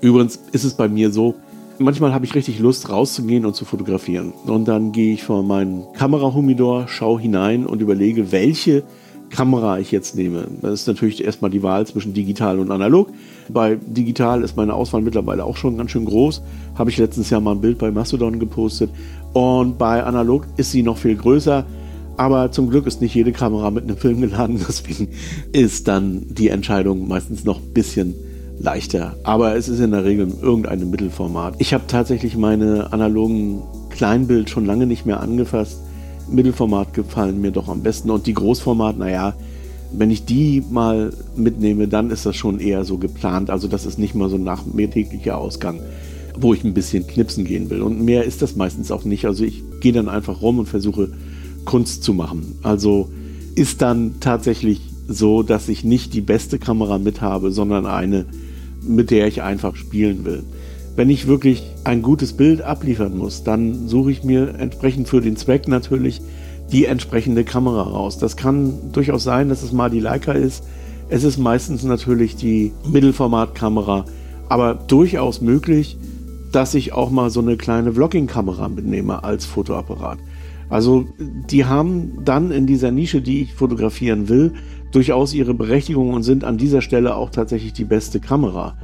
Übrigens 0.01 0.39
ist 0.51 0.65
es 0.65 0.75
bei 0.75 0.87
mir 0.87 1.11
so, 1.11 1.33
manchmal 1.79 2.13
habe 2.13 2.23
ich 2.23 2.35
richtig 2.35 2.59
Lust 2.59 2.89
rauszugehen 2.89 3.43
und 3.43 3.55
zu 3.55 3.65
fotografieren. 3.65 4.31
Und 4.45 4.67
dann 4.67 4.91
gehe 4.91 5.15
ich 5.15 5.23
vor 5.23 5.41
meinen 5.41 5.85
Kamerahumidor, 5.93 6.87
schaue 6.87 7.21
hinein 7.21 7.65
und 7.65 7.81
überlege, 7.81 8.31
welche 8.31 8.83
Kamera 9.31 9.79
ich 9.79 9.91
jetzt 9.91 10.15
nehme. 10.15 10.45
Das 10.61 10.81
ist 10.81 10.87
natürlich 10.87 11.23
erstmal 11.25 11.49
die 11.49 11.63
Wahl 11.63 11.87
zwischen 11.87 12.13
digital 12.13 12.59
und 12.59 12.69
analog. 12.69 13.09
Bei 13.49 13.79
digital 13.81 14.43
ist 14.43 14.55
meine 14.55 14.75
Auswahl 14.75 15.01
mittlerweile 15.01 15.43
auch 15.43 15.57
schon 15.57 15.75
ganz 15.75 15.89
schön 15.89 16.05
groß. 16.05 16.43
Habe 16.75 16.91
ich 16.91 16.99
letztes 16.99 17.31
Jahr 17.31 17.41
mal 17.41 17.53
ein 17.53 17.61
Bild 17.61 17.79
bei 17.79 17.89
Mastodon 17.89 18.37
gepostet. 18.37 18.91
Und 19.33 19.79
bei 19.79 20.03
analog 20.03 20.45
ist 20.57 20.69
sie 20.69 20.83
noch 20.83 20.97
viel 20.97 21.15
größer. 21.15 21.65
Aber 22.17 22.51
zum 22.51 22.69
Glück 22.69 22.85
ist 22.85 23.01
nicht 23.01 23.15
jede 23.15 23.31
Kamera 23.31 23.71
mit 23.71 23.83
einem 23.83 23.97
Film 23.97 24.21
geladen, 24.21 24.59
deswegen 24.67 25.09
ist 25.51 25.87
dann 25.87 26.25
die 26.29 26.49
Entscheidung 26.49 27.07
meistens 27.07 27.43
noch 27.43 27.59
ein 27.59 27.73
bisschen 27.73 28.15
leichter. 28.59 29.15
Aber 29.23 29.55
es 29.55 29.67
ist 29.67 29.79
in 29.79 29.91
der 29.91 30.05
Regel 30.05 30.31
irgendein 30.41 30.89
Mittelformat. 30.89 31.55
Ich 31.57 31.73
habe 31.73 31.85
tatsächlich 31.87 32.37
meine 32.37 32.93
analogen 32.93 33.61
Kleinbild 33.89 34.49
schon 34.49 34.65
lange 34.65 34.85
nicht 34.85 35.05
mehr 35.05 35.19
angefasst. 35.21 35.79
Mittelformat 36.29 36.93
gefallen 36.93 37.41
mir 37.41 37.51
doch 37.51 37.67
am 37.67 37.81
besten. 37.81 38.09
Und 38.09 38.27
die 38.27 38.33
Großformat, 38.33 38.97
naja, 38.97 39.33
wenn 39.91 40.09
ich 40.09 40.25
die 40.25 40.63
mal 40.69 41.11
mitnehme, 41.35 41.87
dann 41.87 42.09
ist 42.09 42.25
das 42.25 42.35
schon 42.35 42.59
eher 42.59 42.83
so 42.83 42.97
geplant. 42.97 43.49
Also 43.49 43.67
das 43.67 43.85
ist 43.85 43.99
nicht 43.99 44.15
mal 44.15 44.29
so 44.29 44.37
nach 44.37 44.65
mehrtäglicher 44.65 45.37
Ausgang, 45.37 45.79
wo 46.39 46.53
ich 46.53 46.63
ein 46.63 46.73
bisschen 46.73 47.05
knipsen 47.05 47.45
gehen 47.45 47.69
will. 47.69 47.81
Und 47.81 48.01
mehr 48.01 48.23
ist 48.23 48.41
das 48.41 48.55
meistens 48.55 48.91
auch 48.91 49.03
nicht. 49.03 49.25
Also 49.25 49.43
ich 49.43 49.63
gehe 49.81 49.93
dann 49.93 50.09
einfach 50.09 50.41
rum 50.41 50.59
und 50.59 50.67
versuche 50.67 51.09
Kunst 51.65 52.03
zu 52.03 52.13
machen. 52.13 52.59
Also 52.63 53.09
ist 53.55 53.81
dann 53.81 54.19
tatsächlich 54.19 54.81
so, 55.07 55.43
dass 55.43 55.69
ich 55.69 55.83
nicht 55.83 56.13
die 56.13 56.21
beste 56.21 56.59
Kamera 56.59 56.97
mit 56.97 57.21
habe, 57.21 57.51
sondern 57.51 57.85
eine, 57.85 58.25
mit 58.81 59.11
der 59.11 59.27
ich 59.27 59.41
einfach 59.41 59.75
spielen 59.75 60.25
will. 60.25 60.43
Wenn 60.95 61.09
ich 61.09 61.27
wirklich 61.27 61.63
ein 61.83 62.01
gutes 62.01 62.33
Bild 62.33 62.61
abliefern 62.61 63.17
muss, 63.17 63.43
dann 63.43 63.87
suche 63.87 64.11
ich 64.11 64.23
mir 64.23 64.55
entsprechend 64.59 65.07
für 65.07 65.21
den 65.21 65.35
Zweck 65.35 65.67
natürlich 65.67 66.21
die 66.71 66.85
entsprechende 66.85 67.43
Kamera 67.43 67.81
raus. 67.81 68.17
Das 68.17 68.37
kann 68.37 68.91
durchaus 68.91 69.23
sein, 69.23 69.49
dass 69.49 69.63
es 69.63 69.71
mal 69.71 69.89
die 69.89 69.99
Leica 69.99 70.33
ist. 70.33 70.63
Es 71.09 71.23
ist 71.23 71.37
meistens 71.37 71.83
natürlich 71.83 72.35
die 72.35 72.71
Mittelformatkamera, 72.89 74.05
aber 74.49 74.75
durchaus 74.75 75.41
möglich, 75.41 75.97
dass 76.51 76.75
ich 76.75 76.93
auch 76.93 77.09
mal 77.09 77.29
so 77.29 77.41
eine 77.41 77.57
kleine 77.57 77.93
Vlogging-Kamera 77.93 78.69
mitnehme 78.69 79.23
als 79.23 79.45
Fotoapparat. 79.45 80.19
Also 80.73 81.05
die 81.19 81.65
haben 81.65 82.25
dann 82.25 82.49
in 82.49 82.65
dieser 82.65 82.89
Nische, 82.89 83.21
die 83.21 83.43
ich 83.43 83.53
fotografieren 83.53 84.27
will, 84.27 84.53
durchaus 84.91 85.35
ihre 85.35 85.53
Berechtigung 85.53 86.09
und 86.09 86.23
sind 86.23 86.43
an 86.43 86.57
dieser 86.57 86.81
Stelle 86.81 87.15
auch 87.15 87.29
tatsächlich 87.29 87.73
die 87.73 87.83
beste 87.83 88.19
Kamera. 88.19 88.75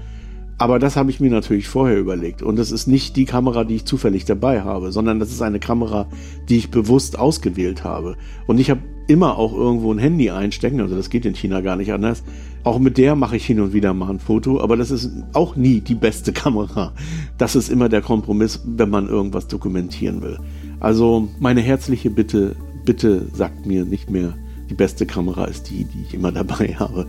Aber 0.59 0.77
das 0.77 0.95
habe 0.95 1.09
ich 1.09 1.19
mir 1.19 1.31
natürlich 1.31 1.67
vorher 1.67 1.97
überlegt. 1.97 2.43
Und 2.43 2.57
das 2.57 2.71
ist 2.71 2.85
nicht 2.85 3.15
die 3.15 3.25
Kamera, 3.25 3.63
die 3.63 3.77
ich 3.77 3.85
zufällig 3.85 4.25
dabei 4.25 4.61
habe, 4.61 4.91
sondern 4.91 5.19
das 5.19 5.31
ist 5.31 5.41
eine 5.41 5.59
Kamera, 5.59 6.05
die 6.47 6.57
ich 6.57 6.69
bewusst 6.69 7.17
ausgewählt 7.17 7.83
habe. 7.83 8.17
Und 8.45 8.59
ich 8.59 8.69
habe 8.69 8.81
immer 9.07 9.39
auch 9.39 9.55
irgendwo 9.55 9.91
ein 9.91 9.97
Handy 9.97 10.29
einstecken, 10.29 10.81
also 10.81 10.95
das 10.95 11.09
geht 11.09 11.25
in 11.25 11.33
China 11.33 11.61
gar 11.61 11.75
nicht 11.75 11.91
anders. 11.91 12.23
Auch 12.63 12.77
mit 12.77 12.99
der 12.99 13.15
mache 13.15 13.37
ich 13.37 13.47
hin 13.47 13.61
und 13.61 13.73
wieder 13.73 13.95
mal 13.95 14.11
ein 14.11 14.19
Foto, 14.19 14.61
aber 14.61 14.77
das 14.77 14.91
ist 14.91 15.09
auch 15.33 15.55
nie 15.55 15.81
die 15.81 15.95
beste 15.95 16.33
Kamera. 16.33 16.93
Das 17.39 17.55
ist 17.55 17.69
immer 17.69 17.89
der 17.89 18.03
Kompromiss, 18.03 18.61
wenn 18.63 18.91
man 18.91 19.07
irgendwas 19.07 19.47
dokumentieren 19.47 20.21
will. 20.21 20.37
Also 20.79 21.27
meine 21.39 21.61
herzliche 21.61 22.09
Bitte, 22.09 22.55
bitte 22.85 23.27
sagt 23.33 23.65
mir 23.65 23.85
nicht 23.85 24.09
mehr, 24.09 24.33
die 24.69 24.75
beste 24.75 25.05
Kamera 25.05 25.45
ist 25.45 25.69
die, 25.69 25.83
die 25.83 26.03
ich 26.07 26.13
immer 26.13 26.31
dabei 26.31 26.75
habe. 26.79 27.07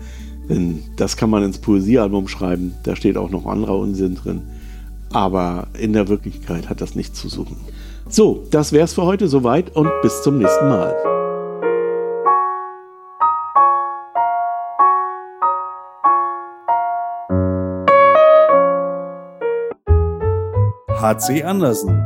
Denn 0.49 0.83
das 0.97 1.15
kann 1.15 1.29
man 1.29 1.43
ins 1.43 1.59
Poesiealbum 1.59 2.27
schreiben, 2.27 2.73
da 2.83 2.95
steht 2.95 3.17
auch 3.17 3.29
noch 3.29 3.45
anderer 3.45 3.77
Unsinn 3.77 4.15
drin. 4.15 4.41
Aber 5.13 5.67
in 5.79 5.93
der 5.93 6.07
Wirklichkeit 6.07 6.69
hat 6.69 6.81
das 6.81 6.95
nichts 6.95 7.19
zu 7.19 7.29
suchen. 7.29 7.57
So, 8.09 8.45
das 8.51 8.71
wär's 8.73 8.93
für 8.93 9.03
heute 9.03 9.27
soweit 9.27 9.75
und 9.75 9.89
bis 10.01 10.21
zum 10.23 10.37
nächsten 10.37 10.67
Mal. 10.67 10.95
HC 20.99 21.43
Andersen 21.43 22.05